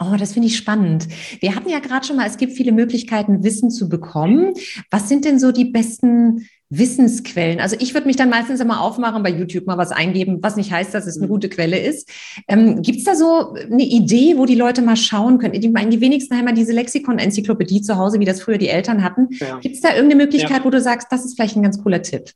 Oh, 0.00 0.16
das 0.18 0.32
finde 0.32 0.48
ich 0.48 0.56
spannend. 0.56 1.06
Wir 1.40 1.54
hatten 1.54 1.68
ja 1.68 1.78
gerade 1.78 2.04
schon 2.04 2.16
mal, 2.16 2.26
es 2.26 2.36
gibt 2.36 2.52
viele 2.52 2.72
Möglichkeiten, 2.72 3.44
Wissen 3.44 3.70
zu 3.70 3.88
bekommen. 3.88 4.54
Was 4.90 5.08
sind 5.08 5.24
denn 5.24 5.38
so 5.38 5.52
die 5.52 5.66
besten 5.66 6.48
Wissensquellen? 6.70 7.60
Also 7.60 7.76
ich 7.78 7.94
würde 7.94 8.06
mich 8.06 8.16
dann 8.16 8.30
meistens 8.30 8.60
immer 8.60 8.80
aufmachen, 8.80 9.22
bei 9.22 9.30
YouTube 9.30 9.66
mal 9.66 9.78
was 9.78 9.92
eingeben, 9.92 10.38
was 10.40 10.56
nicht 10.56 10.72
heißt, 10.72 10.92
dass 10.92 11.06
es 11.06 11.18
eine 11.18 11.26
mhm. 11.26 11.30
gute 11.30 11.48
Quelle 11.48 11.78
ist. 11.78 12.10
Ähm, 12.48 12.82
gibt 12.82 12.98
es 12.98 13.04
da 13.04 13.14
so 13.14 13.52
eine 13.52 13.84
Idee, 13.84 14.38
wo 14.38 14.46
die 14.46 14.56
Leute 14.56 14.82
mal 14.82 14.96
schauen 14.96 15.38
können? 15.38 15.54
Ich 15.54 15.70
meine, 15.70 15.90
die 15.90 16.00
wenigsten 16.00 16.36
haben 16.36 16.48
ja 16.48 16.54
diese 16.54 16.72
Lexikon-Enzyklopädie 16.72 17.82
zu 17.82 17.96
Hause, 17.96 18.18
wie 18.18 18.24
das 18.24 18.42
früher 18.42 18.58
die 18.58 18.68
Eltern 18.68 19.04
hatten. 19.04 19.28
Ja. 19.32 19.58
Gibt 19.60 19.76
es 19.76 19.82
da 19.82 19.90
irgendeine 19.90 20.24
Möglichkeit, 20.24 20.58
ja. 20.58 20.64
wo 20.64 20.70
du 20.70 20.80
sagst, 20.80 21.08
das 21.12 21.24
ist 21.24 21.36
vielleicht 21.36 21.56
ein 21.56 21.62
ganz 21.62 21.80
cooler 21.82 22.02
Tipp? 22.02 22.30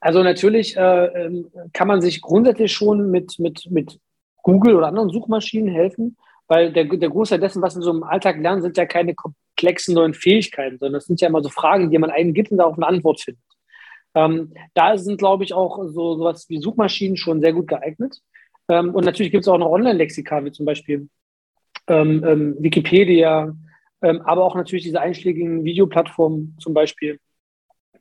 Also 0.00 0.24
natürlich 0.24 0.76
äh, 0.76 1.06
ähm, 1.06 1.46
kann 1.72 1.86
man 1.86 2.00
sich 2.00 2.20
grundsätzlich 2.20 2.72
schon 2.72 3.12
mit, 3.12 3.38
mit, 3.38 3.70
mit 3.70 4.00
Google 4.42 4.74
oder 4.74 4.88
anderen 4.88 5.10
Suchmaschinen 5.10 5.72
helfen 5.72 6.16
weil 6.52 6.70
der, 6.70 6.84
der 6.84 7.08
Großteil 7.08 7.40
dessen, 7.40 7.62
was 7.62 7.76
wir 7.76 7.82
so 7.82 7.92
im 7.92 8.02
Alltag 8.02 8.36
lernen, 8.38 8.60
sind 8.60 8.76
ja 8.76 8.84
keine 8.84 9.14
komplexen 9.14 9.94
neuen 9.94 10.12
Fähigkeiten, 10.12 10.76
sondern 10.76 10.98
das 10.98 11.06
sind 11.06 11.18
ja 11.22 11.28
immer 11.28 11.42
so 11.42 11.48
Fragen, 11.48 11.90
die 11.90 11.96
man 11.96 12.10
einen 12.10 12.34
gibt 12.34 12.50
und 12.50 12.58
darauf 12.58 12.76
eine 12.76 12.86
Antwort 12.86 13.22
findet. 13.22 13.42
Ähm, 14.14 14.52
da 14.74 14.98
sind, 14.98 15.16
glaube 15.16 15.44
ich, 15.44 15.54
auch 15.54 15.82
so 15.86 16.16
sowas 16.16 16.44
wie 16.50 16.58
Suchmaschinen 16.58 17.16
schon 17.16 17.40
sehr 17.40 17.54
gut 17.54 17.68
geeignet. 17.68 18.18
Ähm, 18.68 18.94
und 18.94 19.06
natürlich 19.06 19.32
gibt 19.32 19.44
es 19.44 19.48
auch 19.48 19.56
noch 19.56 19.70
Online-Lexika, 19.70 20.44
wie 20.44 20.52
zum 20.52 20.66
Beispiel 20.66 21.08
ähm, 21.88 22.22
ähm 22.22 22.56
Wikipedia, 22.58 23.56
ähm, 24.02 24.20
aber 24.20 24.44
auch 24.44 24.54
natürlich 24.54 24.84
diese 24.84 25.00
einschlägigen 25.00 25.64
Videoplattformen, 25.64 26.58
zum 26.60 26.74
Beispiel 26.74 27.18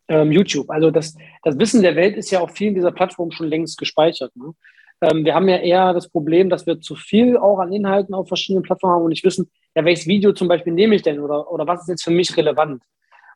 ähm, 0.09 0.33
YouTube. 0.33 0.69
Also 0.69 0.91
das, 0.91 1.15
das 1.43 1.57
Wissen 1.57 1.83
der 1.83 1.95
Welt 1.95 2.17
ist 2.17 2.31
ja 2.31 2.41
auf 2.41 2.51
vielen 2.51 2.75
dieser 2.75 2.91
Plattformen 2.91 3.31
schon 3.31 3.47
längst 3.47 3.77
gespeichert. 3.77 4.35
Ne? 4.35 4.53
Ähm, 5.01 5.25
wir 5.25 5.33
haben 5.33 5.49
ja 5.49 5.57
eher 5.57 5.93
das 5.93 6.09
Problem, 6.09 6.49
dass 6.49 6.65
wir 6.65 6.79
zu 6.79 6.95
viel 6.95 7.37
auch 7.37 7.59
an 7.59 7.73
Inhalten 7.73 8.13
auf 8.13 8.27
verschiedenen 8.27 8.63
Plattformen 8.63 8.95
haben 8.95 9.03
und 9.03 9.09
nicht 9.09 9.25
wissen, 9.25 9.49
ja, 9.75 9.83
welches 9.83 10.07
Video 10.07 10.33
zum 10.33 10.47
Beispiel 10.47 10.73
nehme 10.73 10.95
ich 10.95 11.01
denn 11.01 11.19
oder, 11.19 11.51
oder 11.51 11.65
was 11.67 11.81
ist 11.81 11.89
jetzt 11.89 12.03
für 12.03 12.11
mich 12.11 12.35
relevant. 12.37 12.83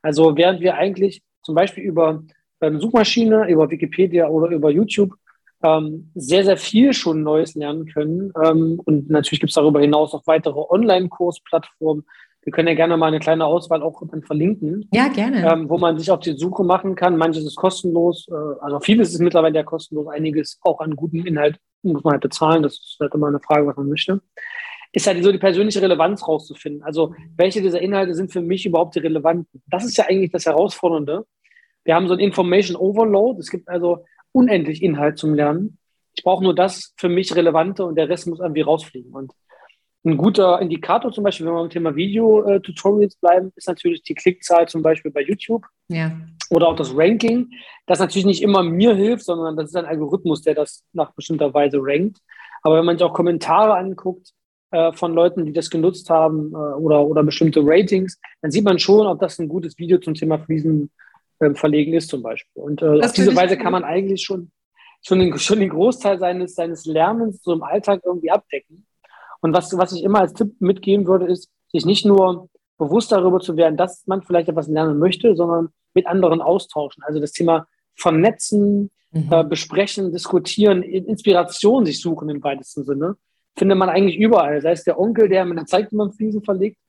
Also 0.01 0.38
während 0.38 0.62
wir 0.62 0.75
eigentlich 0.75 1.21
zum 1.41 1.56
Beispiel 1.56 1.84
über 1.84 2.23
ähm, 2.62 2.80
Suchmaschine, 2.80 3.49
über 3.49 3.69
Wikipedia 3.69 4.28
oder 4.28 4.49
über 4.49 4.69
YouTube 4.69 5.13
ähm, 5.63 6.12
sehr, 6.13 6.43
sehr 6.43 6.58
viel 6.58 6.93
schon 6.93 7.23
Neues 7.23 7.56
lernen 7.56 7.86
können. 7.88 8.32
Ähm, 8.43 8.80
und 8.86 9.10
natürlich 9.10 9.39
gibt 9.39 9.49
es 9.49 9.56
darüber 9.56 9.80
hinaus 9.80 10.13
noch 10.13 10.28
weitere 10.28 10.60
Online-Kursplattformen, 10.60 12.06
wir 12.45 12.51
können 12.51 12.67
ja 12.67 12.75
gerne 12.75 12.95
mal 12.95 13.08
eine 13.08 13.19
kleine 13.19 13.45
Auswahl 13.45 13.81
auch 13.81 14.01
verlinken. 14.23 14.88
Ja, 14.93 15.08
gerne. 15.08 15.51
Ähm, 15.51 15.67
wo 15.67 15.77
man 15.77 15.97
sich 15.97 16.12
auf 16.12 16.19
die 16.19 16.38
Suche 16.38 16.63
machen 16.63 16.95
kann. 16.95 17.17
Manches 17.17 17.43
ist 17.43 17.55
kostenlos, 17.55 18.27
äh, 18.29 18.62
also 18.62 18.79
vieles 18.79 19.13
ist 19.13 19.19
mittlerweile 19.19 19.55
ja 19.55 19.63
kostenlos, 19.63 20.08
einiges 20.08 20.60
auch 20.62 20.79
an 20.79 20.95
gutem 20.95 21.25
Inhalt 21.25 21.60
muss 21.86 22.03
man 22.03 22.13
halt 22.13 22.21
bezahlen. 22.21 22.63
Das 22.63 22.73
ist 22.73 22.97
halt 22.99 23.13
immer 23.13 23.27
eine 23.27 23.39
Frage, 23.39 23.67
was 23.67 23.77
man 23.77 23.89
möchte. 23.89 24.21
Ist 24.91 25.08
halt 25.08 25.23
so 25.23 25.31
die 25.31 25.38
persönliche 25.38 25.81
Relevanz 25.81 26.27
rauszufinden. 26.27 26.84
Also, 26.84 27.13
welche 27.36 27.62
dieser 27.62 27.81
Inhalte 27.81 28.13
sind 28.15 28.31
für 28.31 28.41
mich 28.41 28.65
überhaupt 28.65 28.95
die 28.95 28.99
relevanten? 28.99 29.62
Das 29.67 29.84
ist 29.84 29.97
ja 29.97 30.05
eigentlich 30.05 30.31
das 30.31 30.45
Herausfordernde. 30.45 31.25
Wir 31.84 31.95
haben 31.95 32.08
so 32.08 32.13
ein 32.13 32.19
Information 32.19 32.77
Overload. 32.77 33.39
Es 33.39 33.49
gibt 33.49 33.67
also 33.67 34.05
unendlich 34.31 34.81
Inhalt 34.81 35.17
zum 35.17 35.34
Lernen. 35.34 35.77
Ich 36.15 36.23
brauche 36.23 36.43
nur 36.43 36.55
das 36.55 36.93
für 36.97 37.10
mich 37.10 37.36
Relevante 37.36 37.86
und 37.86 37.95
der 37.95 38.08
Rest 38.08 38.27
muss 38.27 38.39
irgendwie 38.39 38.62
rausfliegen. 38.62 39.13
Und 39.13 39.34
ein 40.06 40.18
guter 40.18 40.62
Indikator 40.62 41.12
zum 41.12 41.24
Beispiel, 41.24 41.48
wenn 41.48 41.54
wir 41.54 41.62
beim 41.62 41.70
Thema 41.70 41.96
Video-Tutorials 41.96 43.15
bleiben, 43.15 43.52
ist 43.56 43.68
natürlich 43.68 44.04
die 44.04 44.13
Klickzahl 44.13 44.68
zum 44.68 44.82
Beispiel 44.82 45.12
bei 45.12 45.22
YouTube. 45.22 45.65
Ja. 45.88 46.12
Oder 46.52 46.68
auch 46.68 46.76
das 46.76 46.96
Ranking, 46.96 47.50
das 47.88 48.00
natürlich 48.00 48.26
nicht 48.26 48.44
immer 48.44 48.62
mir 48.62 48.94
hilft, 48.94 49.26
sondern 49.26 49.58
das 49.58 49.70
ist 49.70 49.76
ein 49.76 49.86
Algorithmus, 49.86 50.44
der 50.44 50.54
das 50.54 50.84
nach 50.94 51.13
bestimmter 51.13 51.54
Weise 51.54 51.80
rankt. 51.82 52.20
Aber 52.62 52.78
wenn 52.78 52.86
man 52.86 52.98
sich 52.98 53.06
auch 53.06 53.13
Kommentare 53.13 53.76
anguckt 53.76 54.32
äh, 54.72 54.91
von 54.94 55.13
Leuten, 55.13 55.46
die 55.46 55.54
das 55.54 55.70
genutzt 55.70 56.10
haben 56.10 56.52
äh, 56.54 56.56
oder, 56.56 57.06
oder 57.06 57.24
bestimmte 57.24 57.62
Ratings, 57.63 58.20
dann 58.41 58.52
sieht 58.52 58.63
man 58.63 58.78
schon, 58.78 59.08
ob 59.08 59.20
das 59.20 59.39
ein 59.39 59.48
gutes 59.48 59.78
Video 59.80 59.98
zum 59.98 60.13
Thema 60.13 60.38
Fliesen 60.38 60.91
äh, 61.39 61.54
verlegen 61.56 61.94
ist 61.94 62.10
zum 62.10 62.22
Beispiel. 62.22 62.62
Und 62.62 62.82
äh, 62.82 63.02
auf 63.02 63.13
diese 63.13 63.36
Weise 63.36 63.58
kann 63.58 63.72
man 63.72 63.84
eigentlich 63.84 64.24
schon, 64.24 64.52
schon, 65.02 65.20
den, 65.20 65.38
schon 65.38 65.60
den 65.60 65.70
Großteil 65.70 66.20
seines, 66.20 66.56
seines 66.56 66.86
Lernens 66.86 67.41
so 67.44 67.54
im 67.54 67.63
Alltag 67.63 68.02
irgendwie 68.06 68.32
abdecken. 68.32 68.86
Und 69.45 69.53
was, 69.53 69.77
was 69.77 69.93
ich 69.93 70.03
immer 70.03 70.21
als 70.21 70.34
Tipp 70.34 70.55
mitgeben 70.60 71.05
würde, 71.05 71.27
ist, 71.27 71.51
sich 71.71 71.86
nicht 71.86 72.03
nur 72.03 72.49
bewusst 72.79 73.12
darüber 73.12 73.39
zu 73.39 73.55
werden, 73.55 73.77
dass 73.77 74.08
man 74.08 74.23
vielleicht 74.23 74.49
etwas 74.49 74.67
lernen 74.67 74.97
möchte, 74.97 75.36
sondern 75.36 75.69
mit 75.93 76.08
anderen 76.08 76.41
austauschen. 76.41 77.03
Also 77.05 77.19
das 77.19 77.31
Thema 77.31 77.67
vernetzen, 77.95 78.89
mhm. 79.12 79.27
äh, 79.31 79.43
besprechen, 79.43 80.12
diskutieren, 80.12 80.81
Inspiration 80.81 81.86
sich 81.86 82.01
suchen 82.01 82.27
im 82.29 82.43
weitesten 82.43 82.86
Sinne, 82.86 83.17
findet 83.55 83.77
man 83.77 83.89
eigentlich 83.89 84.17
überall. 84.17 84.60
Sei 84.62 84.71
es 84.71 84.84
der 84.84 84.99
Onkel, 84.99 85.29
der 85.29 85.45
mit 85.45 85.60
einer 85.60 85.67
Zeit 85.67 85.91
über 85.91 86.12
Fliesen 86.12 86.41
verlegt, 86.43 86.79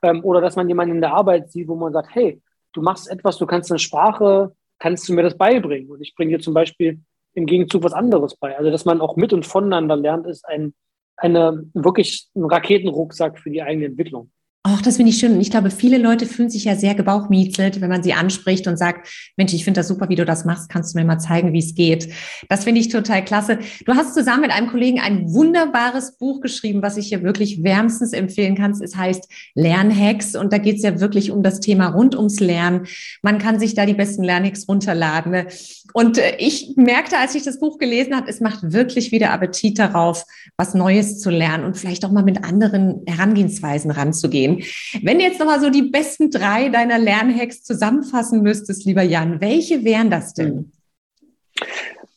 ähm, 0.00 0.24
oder 0.24 0.40
dass 0.40 0.56
man 0.56 0.70
jemanden 0.70 0.94
in 0.94 1.02
der 1.02 1.12
Arbeit 1.12 1.52
sieht, 1.52 1.68
wo 1.68 1.74
man 1.74 1.92
sagt, 1.92 2.14
hey, 2.14 2.40
du 2.72 2.80
machst 2.80 3.10
etwas, 3.10 3.36
du 3.36 3.44
kannst 3.44 3.70
eine 3.70 3.78
Sprache, 3.78 4.54
kannst 4.78 5.06
du 5.06 5.12
mir 5.12 5.22
das 5.22 5.36
beibringen? 5.36 5.90
Und 5.90 6.00
ich 6.00 6.14
bringe 6.14 6.38
dir 6.38 6.42
zum 6.42 6.54
Beispiel 6.54 6.98
im 7.34 7.44
Gegenzug 7.44 7.84
was 7.84 7.92
anderes 7.92 8.36
bei. 8.36 8.56
Also 8.56 8.70
dass 8.70 8.86
man 8.86 9.02
auch 9.02 9.16
mit 9.16 9.34
und 9.34 9.44
voneinander 9.44 9.96
lernt, 9.96 10.26
ist 10.26 10.48
ein 10.48 10.72
eine, 11.16 11.64
wirklich 11.74 12.28
ein 12.34 12.44
Raketenrucksack 12.44 13.38
für 13.38 13.50
die 13.50 13.62
eigene 13.62 13.86
Entwicklung. 13.86 14.30
Ach, 14.68 14.82
das 14.82 14.96
finde 14.96 15.10
ich 15.10 15.18
schön. 15.18 15.32
Und 15.32 15.40
ich 15.40 15.52
glaube, 15.52 15.70
viele 15.70 15.96
Leute 15.96 16.26
fühlen 16.26 16.50
sich 16.50 16.64
ja 16.64 16.74
sehr 16.74 16.96
gebauchmietzelt, 16.96 17.80
wenn 17.80 17.88
man 17.88 18.02
sie 18.02 18.14
anspricht 18.14 18.66
und 18.66 18.76
sagt, 18.76 19.08
Mensch, 19.36 19.54
ich 19.54 19.62
finde 19.62 19.78
das 19.78 19.86
super, 19.86 20.08
wie 20.08 20.16
du 20.16 20.24
das 20.24 20.44
machst. 20.44 20.68
Kannst 20.68 20.92
du 20.92 20.98
mir 20.98 21.04
mal 21.04 21.20
zeigen, 21.20 21.52
wie 21.52 21.60
es 21.60 21.76
geht? 21.76 22.12
Das 22.48 22.64
finde 22.64 22.80
ich 22.80 22.88
total 22.88 23.24
klasse. 23.24 23.60
Du 23.84 23.94
hast 23.94 24.12
zusammen 24.12 24.40
mit 24.40 24.50
einem 24.50 24.66
Kollegen 24.66 24.98
ein 24.98 25.32
wunderbares 25.32 26.18
Buch 26.18 26.40
geschrieben, 26.40 26.82
was 26.82 26.96
ich 26.96 27.06
hier 27.06 27.22
wirklich 27.22 27.62
wärmstens 27.62 28.12
empfehlen 28.12 28.56
kann. 28.56 28.72
Es 28.72 28.96
heißt 28.96 29.28
Lernhacks 29.54 30.34
und 30.34 30.52
da 30.52 30.58
geht 30.58 30.78
es 30.78 30.82
ja 30.82 30.98
wirklich 30.98 31.30
um 31.30 31.44
das 31.44 31.60
Thema 31.60 31.90
rund 31.90 32.16
ums 32.16 32.40
Lernen. 32.40 32.88
Man 33.22 33.38
kann 33.38 33.60
sich 33.60 33.74
da 33.74 33.86
die 33.86 33.94
besten 33.94 34.24
Lernhacks 34.24 34.66
runterladen. 34.66 35.46
Und 35.92 36.18
äh, 36.18 36.38
ich 36.38 36.72
merkte, 36.74 37.18
als 37.18 37.36
ich 37.36 37.44
das 37.44 37.60
Buch 37.60 37.78
gelesen 37.78 38.16
habe, 38.16 38.28
es 38.28 38.40
macht 38.40 38.72
wirklich 38.72 39.12
wieder 39.12 39.30
Appetit 39.30 39.78
darauf, 39.78 40.24
was 40.56 40.74
Neues 40.74 41.20
zu 41.20 41.30
lernen 41.30 41.64
und 41.64 41.76
vielleicht 41.76 42.04
auch 42.04 42.10
mal 42.10 42.24
mit 42.24 42.42
anderen 42.42 43.02
Herangehensweisen 43.06 43.92
ranzugehen. 43.92 44.55
Wenn 45.02 45.18
du 45.18 45.24
jetzt 45.24 45.38
nochmal 45.38 45.60
so 45.60 45.70
die 45.70 45.82
besten 45.82 46.30
drei 46.30 46.68
deiner 46.68 46.98
Lernhacks 46.98 47.62
zusammenfassen 47.62 48.42
müsstest, 48.42 48.84
lieber 48.84 49.02
Jan, 49.02 49.40
welche 49.40 49.84
wären 49.84 50.10
das 50.10 50.34
denn? 50.34 50.72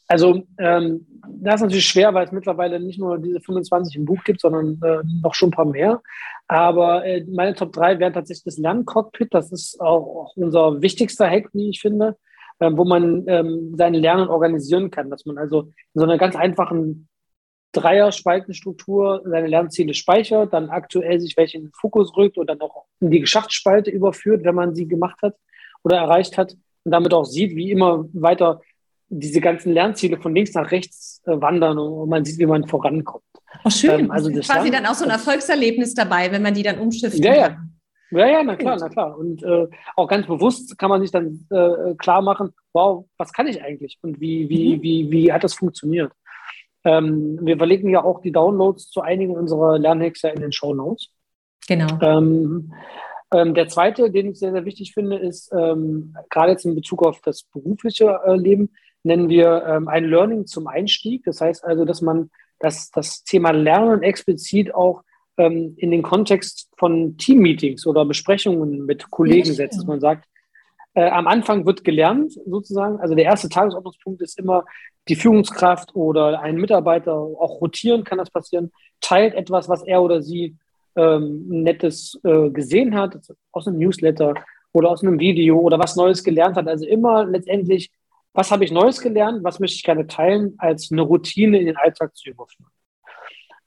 Also, 0.08 0.43
ähm, 0.58 1.06
das 1.28 1.56
ist 1.56 1.62
natürlich 1.62 1.86
schwer, 1.86 2.13
weil 2.13 2.25
es 2.25 2.32
mittlerweile 2.32 2.80
nicht 2.80 2.99
nur 2.99 3.19
diese 3.19 3.39
25 3.39 3.95
im 3.95 4.06
Buch 4.06 4.23
gibt, 4.23 4.41
sondern 4.41 4.80
äh, 4.84 5.04
noch 5.21 5.36
schon 5.36 5.49
ein 5.49 5.54
paar 5.54 5.65
mehr. 5.65 6.02
Aber 6.47 7.06
äh, 7.06 7.23
meine 7.30 7.54
Top 7.54 7.73
3 7.73 7.99
wären 7.99 8.13
tatsächlich 8.13 8.43
das 8.43 8.58
Lerncockpit. 8.58 9.34
Das 9.34 9.52
ist 9.52 9.80
auch, 9.80 10.25
auch 10.25 10.34
unser 10.36 10.82
wichtigster 10.82 11.30
Hack, 11.30 11.49
wie 11.54 11.69
ich 11.69 11.80
finde, 11.80 12.17
äh, 12.58 12.71
wo 12.73 12.86
man 12.86 13.23
ähm, 13.28 13.75
sein 13.78 13.93
Lernen 13.93 14.28
organisieren 14.28 14.89
kann. 14.89 15.12
Dass 15.12 15.25
man 15.25 15.38
also 15.38 15.62
in 15.93 15.99
so 15.99 16.04
einer 16.04 16.17
ganz 16.17 16.36
einfachen 16.36 17.08
Dreier-Spaltenstruktur 17.71 19.21
seine 19.25 19.47
Lernziele 19.47 19.93
speichert, 19.93 20.53
dann 20.53 20.69
aktuell 20.69 21.19
sich 21.19 21.38
welche 21.38 21.58
in 21.58 21.65
den 21.65 21.71
Fokus 21.73 22.15
rückt 22.17 22.38
und 22.38 22.49
dann 22.49 22.62
auch 22.62 22.86
in 22.99 23.12
die 23.12 23.19
Geschachtsspalte 23.19 23.91
überführt, 23.91 24.43
wenn 24.43 24.55
man 24.55 24.75
sie 24.75 24.88
gemacht 24.88 25.21
hat 25.21 25.36
oder 25.84 25.97
erreicht 25.97 26.38
hat 26.38 26.55
und 26.84 26.91
damit 26.91 27.13
auch 27.13 27.25
sieht, 27.25 27.55
wie 27.55 27.71
immer 27.71 28.05
weiter 28.13 28.62
diese 29.10 29.41
ganzen 29.41 29.73
Lernziele 29.73 30.17
von 30.17 30.34
links 30.36 30.53
nach 30.53 30.71
rechts 30.71 31.21
äh, 31.25 31.32
wandern 31.32 31.77
und 31.77 32.10
man 32.10 32.25
sieht, 32.25 32.38
wie 32.38 32.45
man 32.45 32.67
vorankommt. 32.67 33.23
Oh, 33.63 33.69
schön. 33.69 34.01
Ähm, 34.01 34.12
also 34.12 34.29
das 34.29 34.39
ist 34.39 34.49
quasi 34.49 34.69
dann 34.69 34.86
auch 34.86 34.93
so 34.93 35.05
ein 35.05 35.12
Erfolgserlebnis 35.12 35.93
dabei, 35.95 36.32
wenn 36.32 36.43
man 36.43 36.53
die 36.53 36.63
dann 36.63 36.79
umschiftet. 36.79 37.23
Ja, 37.23 37.36
ja. 37.36 37.58
Ja, 38.12 38.27
ja, 38.27 38.43
na 38.43 38.55
klar, 38.55 38.77
na 38.79 38.89
klar. 38.89 39.15
Und 39.17 39.43
äh, 39.43 39.67
auch 39.95 40.08
ganz 40.08 40.25
bewusst 40.25 40.77
kann 40.79 40.89
man 40.89 41.01
sich 41.01 41.12
dann 41.12 41.45
äh, 41.51 41.93
klar 41.95 42.23
machen, 42.23 42.53
wow, 42.73 43.05
was 43.17 43.32
kann 43.32 43.45
ich 43.45 43.62
eigentlich 43.62 43.99
und 44.01 44.19
wie, 44.19 44.49
wie, 44.49 44.77
mhm. 44.77 44.82
wie, 44.82 45.12
wie 45.12 45.32
hat 45.32 45.43
das 45.43 45.53
funktioniert? 45.53 46.12
Ähm, 46.84 47.39
wir 47.42 47.58
verlinken 47.58 47.89
ja 47.89 48.04
auch 48.04 48.22
die 48.22 48.32
Downloads 48.32 48.89
zu 48.89 49.02
einigen 49.02 49.36
unserer 49.36 49.78
Lernhacks 49.78 50.24
in 50.24 50.39
den 50.39 50.52
Show 50.52 50.74
Notes. 50.74 51.10
Genau. 51.68 52.00
Ähm, 52.02 52.74
ähm, 53.34 53.54
der 53.54 53.68
zweite, 53.68 54.10
den 54.10 54.32
ich 54.32 54.39
sehr, 54.39 54.52
sehr 54.52 54.65
wichtig 54.65 54.94
finde, 54.94 55.18
ist 55.18 55.52
ähm, 55.54 56.15
gerade 56.30 56.52
jetzt 56.52 56.65
in 56.65 56.76
Bezug 56.76 57.04
auf 57.06 57.22
das 57.22 57.44
berufliche 57.44 58.20
äh, 58.26 58.36
Leben, 58.36 58.72
nennen 59.04 59.30
wir 59.30 59.63
ähm, 59.65 59.88
ein 59.88 60.06
Learning 60.06 60.46
zum 60.46 60.68
Einstieg. 60.68 61.24
Das 61.26 61.42
heißt 61.42 61.63
also, 61.63 61.86
dass 61.86 62.02
man 62.02 62.32
das, 62.60 62.92
das 62.92 63.24
Thema 63.24 63.52
Lernen 63.52 64.04
explizit 64.04 64.74
auch 64.74 65.04
ähm, 65.38 65.76
in 65.78 65.92
den 65.92 66.02
Kontext 66.02 66.70
von 66.78 67.18
Teammeetings 67.18 67.86
oder 67.86 68.06
Besprechungen 68.06 68.86
mit 68.86 69.10
Kollegen 69.10 69.54
setzt, 69.54 69.78
dass 69.78 69.86
man 69.86 70.00
sagt, 70.00 70.29
äh, 70.99 71.09
am 71.12 71.27
Anfang 71.27 71.65
wird 71.65 71.85
gelernt, 71.85 72.33
sozusagen. 72.45 72.99
Also 72.99 73.15
der 73.15 73.23
erste 73.23 73.47
Tagesordnungspunkt 73.47 74.21
ist 74.21 74.38
immer 74.38 74.65
die 75.07 75.15
Führungskraft 75.15 75.95
oder 75.95 76.41
ein 76.41 76.57
Mitarbeiter, 76.57 77.13
auch 77.13 77.62
rotieren 77.62 78.03
kann 78.03 78.17
das 78.17 78.29
passieren, 78.29 78.71
teilt 78.99 79.33
etwas, 79.33 79.69
was 79.69 79.81
er 79.83 80.01
oder 80.01 80.21
sie 80.21 80.57
ähm, 80.97 81.45
Nettes 81.47 82.19
äh, 82.23 82.49
gesehen 82.49 82.95
hat, 82.95 83.17
aus 83.53 83.65
einem 83.65 83.77
Newsletter 83.77 84.33
oder 84.73 84.89
aus 84.89 85.01
einem 85.01 85.19
Video 85.19 85.57
oder 85.59 85.79
was 85.79 85.95
Neues 85.95 86.21
gelernt 86.21 86.57
hat. 86.57 86.67
Also 86.67 86.85
immer 86.85 87.23
letztendlich, 87.23 87.91
was 88.33 88.51
habe 88.51 88.65
ich 88.65 88.71
Neues 88.73 88.99
gelernt, 88.99 89.41
was 89.41 89.62
möchte 89.62 89.75
ich 89.75 89.83
gerne 89.83 90.05
teilen, 90.05 90.55
als 90.57 90.91
eine 90.91 91.03
Routine 91.03 91.59
in 91.59 91.67
den 91.67 91.77
Alltag 91.77 92.13
zu 92.17 92.29
überführen. 92.29 92.69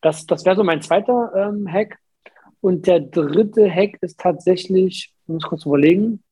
Das, 0.02 0.26
das 0.26 0.44
wäre 0.44 0.56
so 0.56 0.64
mein 0.64 0.82
zweiter 0.82 1.32
ähm, 1.34 1.66
Hack. 1.66 1.96
Und 2.60 2.86
der 2.86 3.00
dritte 3.00 3.70
Hack 3.70 3.96
ist 4.02 4.20
tatsächlich, 4.20 5.14
ich 5.22 5.28
muss 5.28 5.44
kurz 5.44 5.64
überlegen, 5.64 6.22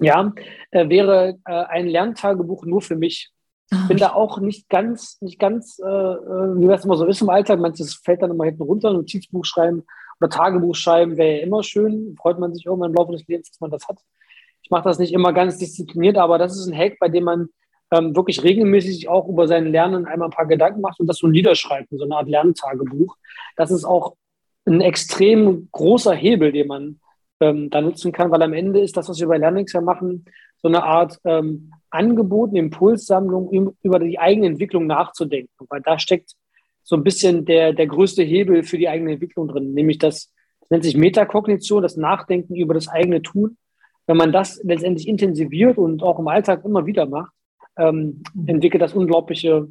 ja, 0.00 0.32
äh, 0.70 0.88
wäre 0.88 1.38
äh, 1.46 1.52
ein 1.52 1.86
Lerntagebuch 1.86 2.64
nur 2.64 2.82
für 2.82 2.96
mich. 2.96 3.30
Ich 3.70 3.78
ah, 3.78 3.86
bin 3.88 3.96
da 3.96 4.12
auch 4.12 4.38
nicht 4.38 4.68
ganz, 4.68 5.20
nicht 5.20 5.38
ganz, 5.38 5.78
äh, 5.78 5.88
äh, 5.88 6.60
wie 6.60 6.66
das 6.66 6.84
immer 6.84 6.96
so 6.96 7.06
ist 7.06 7.22
im 7.22 7.30
Alltag. 7.30 7.60
Manches 7.60 7.94
fällt 7.94 8.22
dann 8.22 8.30
immer 8.30 8.44
hinten 8.44 8.62
runter, 8.62 8.92
Notizbuch 8.92 9.44
schreiben 9.44 9.84
oder 10.20 10.30
Tagebuch 10.30 10.74
schreiben 10.74 11.16
wäre 11.16 11.38
ja 11.38 11.42
immer 11.44 11.62
schön. 11.62 12.14
Freut 12.20 12.38
man 12.38 12.54
sich 12.54 12.66
irgendwann 12.66 12.90
im 12.90 12.96
Laufe 12.96 13.12
des 13.12 13.26
Lebens, 13.26 13.50
dass 13.50 13.60
man 13.60 13.70
das 13.70 13.86
hat. 13.88 13.98
Ich 14.62 14.70
mache 14.70 14.84
das 14.84 14.98
nicht 14.98 15.12
immer 15.12 15.32
ganz 15.32 15.58
diszipliniert, 15.58 16.18
aber 16.18 16.38
das 16.38 16.56
ist 16.56 16.66
ein 16.66 16.76
Hack, 16.76 16.98
bei 16.98 17.08
dem 17.08 17.24
man 17.24 17.48
ähm, 17.90 18.16
wirklich 18.16 18.42
regelmäßig 18.42 19.08
auch 19.08 19.28
über 19.28 19.46
sein 19.46 19.66
Lernen 19.66 20.06
einmal 20.06 20.28
ein 20.28 20.34
paar 20.34 20.46
Gedanken 20.46 20.80
macht 20.80 21.00
und 21.00 21.06
das 21.06 21.18
so 21.18 21.26
niederschreibt, 21.26 21.88
so 21.90 22.04
eine 22.04 22.16
Art 22.16 22.28
Lerntagebuch. 22.28 23.16
Das 23.56 23.70
ist 23.70 23.84
auch 23.84 24.16
ein 24.66 24.80
extrem 24.80 25.68
großer 25.72 26.14
Hebel, 26.14 26.52
den 26.52 26.66
man 26.66 27.00
ähm, 27.40 27.70
da 27.70 27.80
nutzen 27.80 28.12
kann, 28.12 28.30
weil 28.30 28.42
am 28.42 28.52
Ende 28.52 28.80
ist 28.80 28.96
das, 28.96 29.08
was 29.08 29.20
wir 29.20 29.28
bei 29.28 29.38
Lernix 29.38 29.72
ja 29.72 29.80
machen, 29.80 30.24
so 30.62 30.68
eine 30.68 30.82
Art 30.82 31.18
ähm, 31.24 31.72
Angebot, 31.90 32.50
eine 32.50 32.60
Impulssammlung, 32.60 33.74
über 33.82 33.98
die 33.98 34.18
eigene 34.18 34.46
Entwicklung 34.46 34.86
nachzudenken. 34.86 35.66
Weil 35.68 35.82
da 35.82 35.98
steckt 35.98 36.32
so 36.82 36.96
ein 36.96 37.04
bisschen 37.04 37.44
der, 37.44 37.72
der 37.72 37.86
größte 37.86 38.22
Hebel 38.22 38.62
für 38.62 38.78
die 38.78 38.88
eigene 38.88 39.12
Entwicklung 39.12 39.48
drin, 39.48 39.74
nämlich 39.74 39.98
das, 39.98 40.32
das 40.60 40.70
nennt 40.70 40.84
sich 40.84 40.96
Metakognition, 40.96 41.82
das 41.82 41.96
Nachdenken 41.96 42.54
über 42.56 42.74
das 42.74 42.88
eigene 42.88 43.22
Tun. 43.22 43.56
Wenn 44.06 44.16
man 44.16 44.32
das 44.32 44.62
letztendlich 44.62 45.08
intensiviert 45.08 45.78
und 45.78 46.02
auch 46.02 46.18
im 46.18 46.28
Alltag 46.28 46.64
immer 46.64 46.84
wieder 46.86 47.06
macht, 47.06 47.32
ähm, 47.76 48.22
entwickelt 48.46 48.82
das 48.82 48.94
unglaubliche 48.94 49.68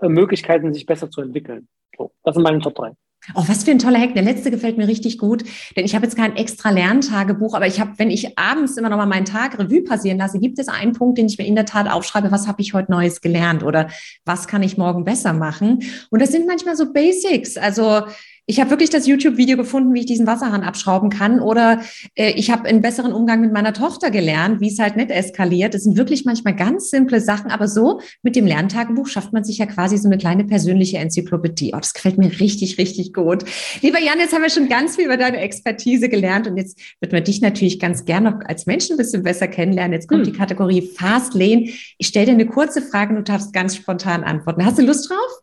äh, 0.00 0.08
Möglichkeiten, 0.08 0.72
sich 0.72 0.86
besser 0.86 1.10
zu 1.10 1.20
entwickeln. 1.20 1.68
So, 1.96 2.12
das 2.22 2.34
sind 2.34 2.42
meine 2.42 2.60
Top 2.60 2.74
3. 2.74 2.92
Oh, 3.34 3.42
was 3.46 3.64
für 3.64 3.72
ein 3.72 3.78
toller 3.78 4.00
Hack. 4.00 4.14
Der 4.14 4.22
letzte 4.22 4.50
gefällt 4.50 4.78
mir 4.78 4.86
richtig 4.86 5.18
gut, 5.18 5.44
denn 5.76 5.84
ich 5.84 5.94
habe 5.94 6.04
jetzt 6.04 6.16
kein 6.16 6.36
extra 6.36 6.70
Lerntagebuch, 6.70 7.54
aber 7.54 7.66
ich 7.66 7.80
habe, 7.80 7.92
wenn 7.96 8.10
ich 8.10 8.38
abends 8.38 8.76
immer 8.76 8.88
noch 8.88 8.96
mal 8.96 9.06
meinen 9.06 9.24
Tag 9.24 9.58
Revue 9.58 9.82
passieren 9.82 10.18
lasse, 10.18 10.38
gibt 10.38 10.58
es 10.58 10.68
einen 10.68 10.92
Punkt, 10.92 11.18
den 11.18 11.26
ich 11.26 11.38
mir 11.38 11.46
in 11.46 11.56
der 11.56 11.66
Tat 11.66 11.90
aufschreibe, 11.90 12.30
was 12.30 12.46
habe 12.46 12.62
ich 12.62 12.74
heute 12.74 12.92
Neues 12.92 13.20
gelernt 13.20 13.62
oder 13.62 13.88
was 14.24 14.46
kann 14.46 14.62
ich 14.62 14.78
morgen 14.78 15.04
besser 15.04 15.32
machen? 15.32 15.82
Und 16.10 16.22
das 16.22 16.30
sind 16.30 16.46
manchmal 16.46 16.76
so 16.76 16.92
Basics. 16.92 17.56
Also 17.56 18.02
ich 18.46 18.60
habe 18.60 18.70
wirklich 18.70 18.90
das 18.90 19.08
YouTube-Video 19.08 19.56
gefunden, 19.56 19.92
wie 19.92 20.00
ich 20.00 20.06
diesen 20.06 20.26
Wasserhahn 20.26 20.62
abschrauben 20.62 21.10
kann. 21.10 21.40
Oder 21.40 21.80
äh, 22.14 22.30
ich 22.36 22.50
habe 22.50 22.68
einen 22.68 22.80
besseren 22.80 23.12
Umgang 23.12 23.40
mit 23.40 23.52
meiner 23.52 23.72
Tochter 23.72 24.12
gelernt, 24.12 24.60
wie 24.60 24.68
es 24.68 24.78
halt 24.78 24.96
nicht 24.96 25.10
eskaliert. 25.10 25.74
Das 25.74 25.82
sind 25.82 25.96
wirklich 25.96 26.24
manchmal 26.24 26.54
ganz 26.54 26.90
simple 26.90 27.20
Sachen, 27.20 27.50
aber 27.50 27.66
so 27.66 28.00
mit 28.22 28.36
dem 28.36 28.46
Lerntagebuch 28.46 29.08
schafft 29.08 29.32
man 29.32 29.42
sich 29.42 29.58
ja 29.58 29.66
quasi 29.66 29.98
so 29.98 30.08
eine 30.08 30.16
kleine 30.16 30.44
persönliche 30.44 30.98
Enzyklopädie. 30.98 31.72
Oh, 31.74 31.78
das 31.78 31.92
gefällt 31.92 32.18
mir 32.18 32.30
richtig, 32.38 32.78
richtig 32.78 33.12
gut. 33.12 33.44
Lieber 33.82 34.00
Jan, 34.00 34.20
jetzt 34.20 34.32
haben 34.32 34.42
wir 34.42 34.50
schon 34.50 34.68
ganz 34.68 34.94
viel 34.94 35.06
über 35.06 35.16
deine 35.16 35.38
Expertise 35.38 36.08
gelernt 36.08 36.46
und 36.46 36.56
jetzt 36.56 36.78
wird 37.00 37.12
man 37.12 37.24
dich 37.24 37.40
natürlich 37.40 37.80
ganz 37.80 38.04
gerne 38.04 38.30
noch 38.30 38.40
als 38.46 38.66
Menschen 38.66 38.94
ein 38.94 38.98
bisschen 38.98 39.24
besser 39.24 39.48
kennenlernen. 39.48 39.92
Jetzt 39.92 40.08
kommt 40.08 40.24
hm. 40.24 40.32
die 40.32 40.38
Kategorie 40.38 40.82
Fast 40.82 41.34
Lane. 41.34 41.70
Ich 41.98 42.06
stelle 42.06 42.26
dir 42.26 42.32
eine 42.32 42.46
kurze 42.46 42.80
Frage 42.80 43.10
und 43.10 43.16
du 43.16 43.32
darfst 43.32 43.52
ganz 43.52 43.74
spontan 43.74 44.22
antworten. 44.22 44.64
Hast 44.64 44.78
du 44.78 44.82
Lust 44.82 45.10
drauf? 45.10 45.42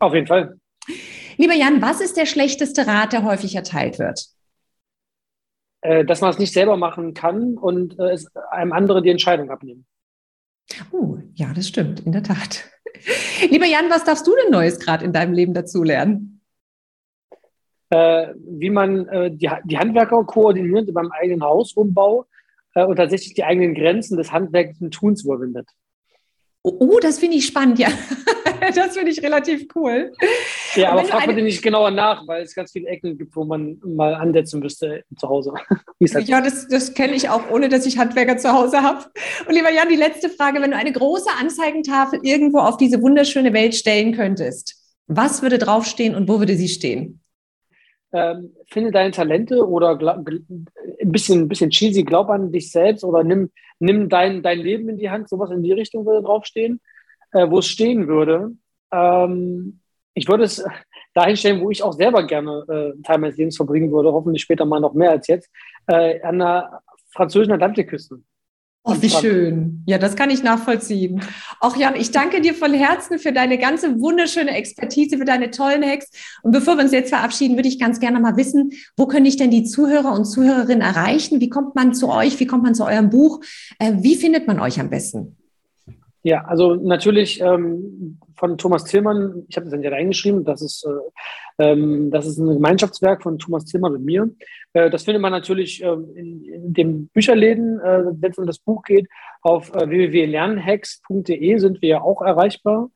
Auf 0.00 0.14
jeden 0.14 0.26
Fall. 0.26 0.59
Lieber 1.40 1.54
Jan, 1.54 1.80
was 1.80 2.02
ist 2.02 2.18
der 2.18 2.26
schlechteste 2.26 2.86
Rat, 2.86 3.14
der 3.14 3.24
häufig 3.24 3.54
erteilt 3.56 3.98
wird? 3.98 4.26
Äh, 5.80 6.04
dass 6.04 6.20
man 6.20 6.28
es 6.28 6.38
nicht 6.38 6.52
selber 6.52 6.76
machen 6.76 7.14
kann 7.14 7.56
und 7.56 7.98
äh, 7.98 8.10
es 8.10 8.26
einem 8.50 8.72
andere 8.74 9.00
die 9.00 9.08
Entscheidung 9.08 9.50
abnehmen. 9.50 9.86
Oh, 10.92 11.16
ja, 11.32 11.54
das 11.54 11.66
stimmt, 11.66 12.00
in 12.00 12.12
der 12.12 12.22
Tat. 12.22 12.68
Lieber 13.50 13.64
Jan, 13.64 13.88
was 13.88 14.04
darfst 14.04 14.26
du 14.26 14.32
denn 14.36 14.52
Neues 14.52 14.78
gerade 14.80 15.02
in 15.02 15.14
deinem 15.14 15.32
Leben 15.32 15.54
dazulernen? 15.54 16.42
Äh, 17.88 18.34
wie 18.36 18.68
man 18.68 19.08
äh, 19.08 19.30
die, 19.30 19.50
die, 19.64 19.78
Handwerker 19.78 20.22
koordiniert 20.24 20.92
beim 20.92 21.10
eigenen 21.10 21.42
Hausumbau 21.42 22.26
äh, 22.74 22.84
und 22.84 22.96
tatsächlich 22.96 23.32
die 23.32 23.44
eigenen 23.44 23.74
Grenzen 23.74 24.18
des 24.18 24.30
handwerklichen 24.30 24.90
Tuns 24.90 25.24
überwindet. 25.24 25.70
Oh, 26.62 26.76
oh, 26.78 26.98
das 27.00 27.18
finde 27.18 27.38
ich 27.38 27.46
spannend, 27.46 27.78
ja. 27.78 27.88
das 28.74 28.94
finde 28.94 29.10
ich 29.10 29.22
relativ 29.22 29.66
cool. 29.74 30.12
Ja, 30.74 30.92
aber 30.92 31.04
frag 31.04 31.26
bitte 31.26 31.40
nicht 31.40 31.62
genauer 31.62 31.90
nach, 31.90 32.26
weil 32.26 32.42
es 32.42 32.54
ganz 32.54 32.72
viele 32.72 32.86
Ecken 32.88 33.16
gibt, 33.16 33.34
wo 33.34 33.44
man 33.44 33.80
mal 33.82 34.14
ansetzen 34.14 34.60
müsste 34.60 35.04
zu 35.16 35.28
Hause. 35.28 35.54
Ja, 36.00 36.40
das, 36.40 36.66
das 36.66 36.94
kenne 36.94 37.14
ich 37.14 37.28
auch, 37.28 37.50
ohne 37.50 37.68
dass 37.68 37.84
ich 37.84 37.98
Handwerker 37.98 38.38
zu 38.38 38.52
Hause 38.52 38.82
habe. 38.82 39.04
Und 39.46 39.54
lieber 39.54 39.70
Jan, 39.70 39.90
die 39.90 39.96
letzte 39.96 40.30
Frage. 40.30 40.62
Wenn 40.62 40.70
du 40.70 40.76
eine 40.78 40.92
große 40.92 41.28
Anzeigentafel 41.38 42.20
irgendwo 42.22 42.58
auf 42.60 42.78
diese 42.78 43.02
wunderschöne 43.02 43.52
Welt 43.52 43.74
stellen 43.74 44.16
könntest, 44.16 44.76
was 45.08 45.42
würde 45.42 45.58
draufstehen 45.58 46.14
und 46.14 46.26
wo 46.26 46.38
würde 46.38 46.56
sie 46.56 46.68
stehen? 46.68 47.20
Ähm, 48.12 48.54
finde 48.68 48.90
deine 48.90 49.12
Talente 49.12 49.66
oder 49.66 49.96
glaub, 49.96 50.26
ein 50.26 51.12
bisschen, 51.12 51.42
ein 51.42 51.48
bisschen 51.48 51.70
cheesy, 51.70 52.02
glaub 52.02 52.28
an 52.28 52.50
dich 52.50 52.72
selbst 52.72 53.04
oder 53.04 53.22
nimm, 53.22 53.50
nimm 53.78 54.08
dein, 54.08 54.42
dein 54.42 54.58
Leben 54.58 54.88
in 54.88 54.98
die 54.98 55.10
Hand, 55.10 55.28
sowas 55.28 55.50
in 55.50 55.62
die 55.62 55.72
Richtung 55.72 56.06
würde 56.06 56.24
draufstehen, 56.24 56.80
äh, 57.32 57.48
wo 57.48 57.60
es 57.60 57.66
stehen 57.66 58.08
würde. 58.08 58.52
Ähm, 58.92 59.80
ich 60.14 60.28
würde 60.28 60.44
es, 60.44 60.64
dahin 61.14 61.36
stellen, 61.36 61.60
wo 61.60 61.70
ich 61.70 61.82
auch 61.82 61.92
selber 61.92 62.26
gerne 62.26 62.64
äh, 62.68 63.02
Teil 63.02 63.18
meines 63.18 63.36
Lebens 63.36 63.56
verbringen 63.56 63.92
würde, 63.92 64.12
hoffentlich 64.12 64.42
später 64.42 64.64
mal 64.64 64.80
noch 64.80 64.94
mehr 64.94 65.10
als 65.10 65.26
jetzt, 65.28 65.50
äh, 65.86 66.20
an 66.22 66.38
der 66.38 66.82
französischen 67.12 67.52
Atlantikküste. 67.52 68.20
Oh, 68.82 68.96
wie 68.98 69.10
schön. 69.10 69.82
Ja, 69.86 69.98
das 69.98 70.16
kann 70.16 70.30
ich 70.30 70.42
nachvollziehen. 70.42 71.20
Auch 71.60 71.76
Jan, 71.76 71.96
ich 71.96 72.12
danke 72.12 72.40
dir 72.40 72.54
von 72.54 72.72
Herzen 72.72 73.18
für 73.18 73.30
deine 73.30 73.58
ganze 73.58 74.00
wunderschöne 74.00 74.52
Expertise, 74.52 75.18
für 75.18 75.26
deine 75.26 75.50
tollen 75.50 75.84
Hacks. 75.84 76.10
Und 76.42 76.52
bevor 76.52 76.76
wir 76.76 76.84
uns 76.84 76.92
jetzt 76.92 77.10
verabschieden, 77.10 77.56
würde 77.56 77.68
ich 77.68 77.78
ganz 77.78 78.00
gerne 78.00 78.20
mal 78.20 78.38
wissen, 78.38 78.72
wo 78.96 79.06
können 79.06 79.26
ich 79.26 79.36
denn 79.36 79.50
die 79.50 79.64
Zuhörer 79.64 80.14
und 80.14 80.24
Zuhörerinnen 80.24 80.80
erreichen? 80.80 81.40
Wie 81.40 81.50
kommt 81.50 81.74
man 81.74 81.92
zu 81.92 82.08
euch? 82.08 82.40
Wie 82.40 82.46
kommt 82.46 82.62
man 82.62 82.74
zu 82.74 82.86
eurem 82.86 83.10
Buch? 83.10 83.40
Äh, 83.78 83.92
wie 83.98 84.16
findet 84.16 84.46
man 84.46 84.58
euch 84.58 84.80
am 84.80 84.88
besten? 84.88 85.36
Ja, 86.22 86.44
also 86.44 86.74
natürlich 86.74 87.40
ähm, 87.40 88.18
von 88.36 88.58
Thomas 88.58 88.84
Tillmann, 88.84 89.44
ich 89.48 89.56
habe 89.56 89.70
das 89.70 89.82
ja 89.82 89.90
reingeschrieben, 89.90 90.44
das 90.44 90.60
ist, 90.60 90.86
äh, 90.86 91.70
ähm, 91.70 92.10
das 92.10 92.26
ist 92.26 92.36
ein 92.36 92.46
Gemeinschaftswerk 92.46 93.22
von 93.22 93.38
Thomas 93.38 93.64
Tillmann 93.64 93.94
und 93.94 94.04
mir. 94.04 94.28
Äh, 94.74 94.90
das 94.90 95.04
findet 95.04 95.22
man 95.22 95.32
natürlich 95.32 95.82
äh, 95.82 95.88
in, 95.88 96.44
in 96.44 96.74
den 96.74 97.08
Bücherläden, 97.08 97.80
äh, 97.80 98.02
wenn 98.12 98.32
es 98.32 98.38
um 98.38 98.46
das 98.46 98.58
Buch 98.58 98.82
geht. 98.82 99.08
Auf 99.40 99.74
äh, 99.74 99.88
www.lernhacks.de 99.88 101.58
sind 101.58 101.80
wir 101.80 101.88
ja 101.88 102.00
auch 102.02 102.20
erreichbar. 102.20 102.90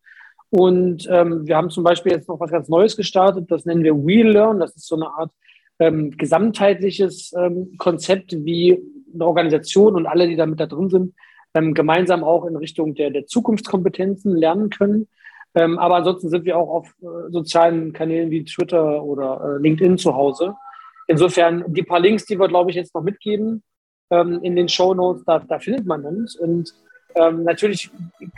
Und 0.50 1.08
ähm, 1.10 1.46
wir 1.46 1.56
haben 1.56 1.70
zum 1.70 1.82
Beispiel 1.82 2.12
jetzt 2.12 2.28
noch 2.28 2.38
was 2.38 2.50
ganz 2.50 2.68
Neues 2.68 2.96
gestartet, 2.96 3.50
das 3.50 3.64
nennen 3.64 3.82
wir 3.82 3.96
We 3.96 4.22
Learn. 4.22 4.60
Das 4.60 4.76
ist 4.76 4.86
so 4.86 4.96
eine 4.96 5.08
Art 5.08 5.32
ähm, 5.78 6.10
gesamtheitliches 6.10 7.32
ähm, 7.36 7.74
Konzept, 7.78 8.32
wie 8.44 8.80
eine 9.12 9.26
Organisation 9.26 9.96
und 9.96 10.06
alle, 10.06 10.28
die 10.28 10.36
damit 10.36 10.60
da 10.60 10.66
drin 10.66 10.90
sind, 10.90 11.14
ähm, 11.54 11.74
gemeinsam 11.74 12.24
auch 12.24 12.44
in 12.44 12.56
Richtung 12.56 12.94
der, 12.94 13.10
der 13.10 13.26
Zukunftskompetenzen 13.26 14.36
lernen 14.36 14.70
können. 14.70 15.08
Ähm, 15.54 15.78
aber 15.78 15.96
ansonsten 15.96 16.28
sind 16.28 16.44
wir 16.44 16.58
auch 16.58 16.68
auf 16.68 16.94
äh, 17.00 17.30
sozialen 17.30 17.92
Kanälen 17.92 18.30
wie 18.30 18.44
Twitter 18.44 19.02
oder 19.02 19.56
äh, 19.56 19.62
LinkedIn 19.62 19.98
zu 19.98 20.14
Hause. 20.14 20.54
Insofern 21.06 21.64
die 21.68 21.82
paar 21.82 22.00
Links, 22.00 22.24
die 22.24 22.38
wir, 22.38 22.48
glaube 22.48 22.70
ich, 22.70 22.76
jetzt 22.76 22.94
noch 22.94 23.02
mitgeben 23.02 23.62
ähm, 24.10 24.40
in 24.42 24.56
den 24.56 24.68
Show 24.68 24.94
Notes, 24.94 25.24
da, 25.24 25.38
da 25.38 25.58
findet 25.58 25.86
man 25.86 26.04
uns. 26.04 26.34
Und 26.34 26.74
ähm, 27.14 27.44
natürlich 27.44 27.90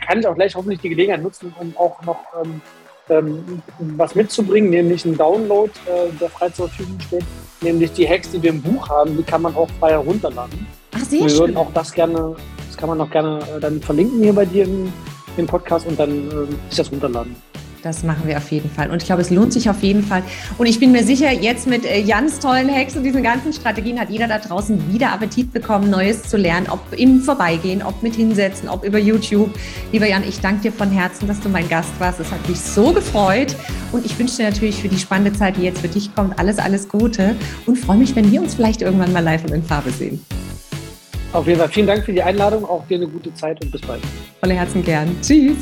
kann 0.05 0.19
ich 0.19 0.27
auch 0.27 0.35
gleich 0.35 0.55
hoffentlich 0.55 0.81
die 0.81 0.89
Gelegenheit 0.89 1.23
nutzen, 1.23 1.53
um 1.59 1.75
auch 1.75 2.01
noch 2.03 2.19
ähm, 2.43 2.61
ähm, 3.09 3.63
was 3.79 4.15
mitzubringen, 4.15 4.69
nämlich 4.69 5.05
einen 5.05 5.17
Download, 5.17 5.71
äh, 5.87 6.11
der 6.19 6.29
frei 6.29 6.49
zur 6.49 6.67
Verfügung 6.67 6.99
steht, 6.99 7.23
nämlich 7.61 7.93
die 7.93 8.07
Hacks, 8.07 8.31
die 8.31 8.43
wir 8.43 8.49
im 8.49 8.61
Buch 8.61 8.89
haben, 8.89 9.15
die 9.17 9.23
kann 9.23 9.41
man 9.41 9.55
auch 9.55 9.69
frei 9.79 9.91
herunterladen. 9.91 10.67
Ach, 10.93 10.99
sehr 10.99 11.21
wir 11.21 11.29
schön. 11.29 11.39
würden 11.39 11.57
auch 11.57 11.71
das 11.73 11.93
gerne 11.93 12.35
kann 12.77 12.89
man 12.89 13.01
auch 13.01 13.09
gerne 13.09 13.39
äh, 13.55 13.59
dann 13.59 13.81
verlinken 13.81 14.21
hier 14.21 14.33
bei 14.33 14.45
dir 14.45 14.65
im, 14.65 14.91
im 15.35 15.45
Podcast 15.45 15.87
und 15.87 15.99
dann 15.99 16.27
äh, 16.27 16.45
sich 16.69 16.77
das 16.77 16.91
runterladen. 16.91 17.35
Das 17.83 18.03
machen 18.03 18.23
wir 18.25 18.37
auf 18.37 18.51
jeden 18.51 18.69
Fall. 18.69 18.89
Und 18.89 19.01
ich 19.01 19.05
glaube, 19.05 19.21
es 19.21 19.29
lohnt 19.29 19.53
sich 19.53 19.69
auf 19.69 19.81
jeden 19.81 20.03
Fall. 20.03 20.23
Und 20.57 20.65
ich 20.65 20.79
bin 20.79 20.91
mir 20.91 21.03
sicher, 21.03 21.31
jetzt 21.31 21.67
mit 21.67 21.85
äh, 21.85 22.01
Jans 22.01 22.39
tollen 22.39 22.69
Hacks 22.73 22.95
und 22.95 23.03
diesen 23.03 23.23
ganzen 23.23 23.53
Strategien 23.53 23.99
hat 23.99 24.09
jeder 24.09 24.27
da 24.27 24.39
draußen 24.39 24.91
wieder 24.91 25.11
Appetit 25.11 25.53
bekommen, 25.53 25.89
Neues 25.89 26.23
zu 26.23 26.37
lernen, 26.37 26.67
ob 26.69 26.81
im 26.97 27.21
Vorbeigehen, 27.21 27.83
ob 27.83 28.01
mit 28.03 28.15
hinsetzen, 28.15 28.67
ob 28.67 28.83
über 28.83 28.97
YouTube. 28.97 29.51
Lieber 29.91 30.07
Jan, 30.07 30.23
ich 30.27 30.41
danke 30.41 30.63
dir 30.63 30.71
von 30.71 30.89
Herzen, 30.91 31.27
dass 31.27 31.39
du 31.39 31.49
mein 31.49 31.69
Gast 31.69 31.91
warst. 31.99 32.19
Es 32.19 32.31
hat 32.31 32.47
mich 32.49 32.59
so 32.59 32.91
gefreut. 32.91 33.55
Und 33.91 34.05
ich 34.05 34.17
wünsche 34.19 34.37
dir 34.37 34.49
natürlich 34.49 34.81
für 34.81 34.89
die 34.89 34.99
spannende 34.99 35.31
Zeit, 35.31 35.57
die 35.57 35.61
jetzt 35.61 35.79
für 35.79 35.87
dich 35.87 36.13
kommt, 36.13 36.37
alles, 36.39 36.57
alles 36.57 36.89
Gute. 36.89 37.35
Und 37.65 37.77
freue 37.77 37.97
mich, 37.97 38.15
wenn 38.15 38.31
wir 38.31 38.41
uns 38.41 38.55
vielleicht 38.55 38.81
irgendwann 38.81 39.13
mal 39.13 39.23
live 39.23 39.43
und 39.45 39.53
in 39.53 39.63
Farbe 39.63 39.91
sehen. 39.91 40.25
Auf 41.33 41.45
jeden 41.47 41.59
Fall 41.59 41.69
vielen 41.69 41.87
Dank 41.87 42.05
für 42.05 42.13
die 42.13 42.23
Einladung, 42.23 42.65
auch 42.65 42.85
dir 42.87 42.97
eine 42.97 43.07
gute 43.07 43.33
Zeit 43.33 43.63
und 43.63 43.71
bis 43.71 43.81
bald. 43.81 44.01
Volle 44.39 44.53
Herzen 44.53 44.83
gern. 44.83 45.15
Tschüss. 45.21 45.57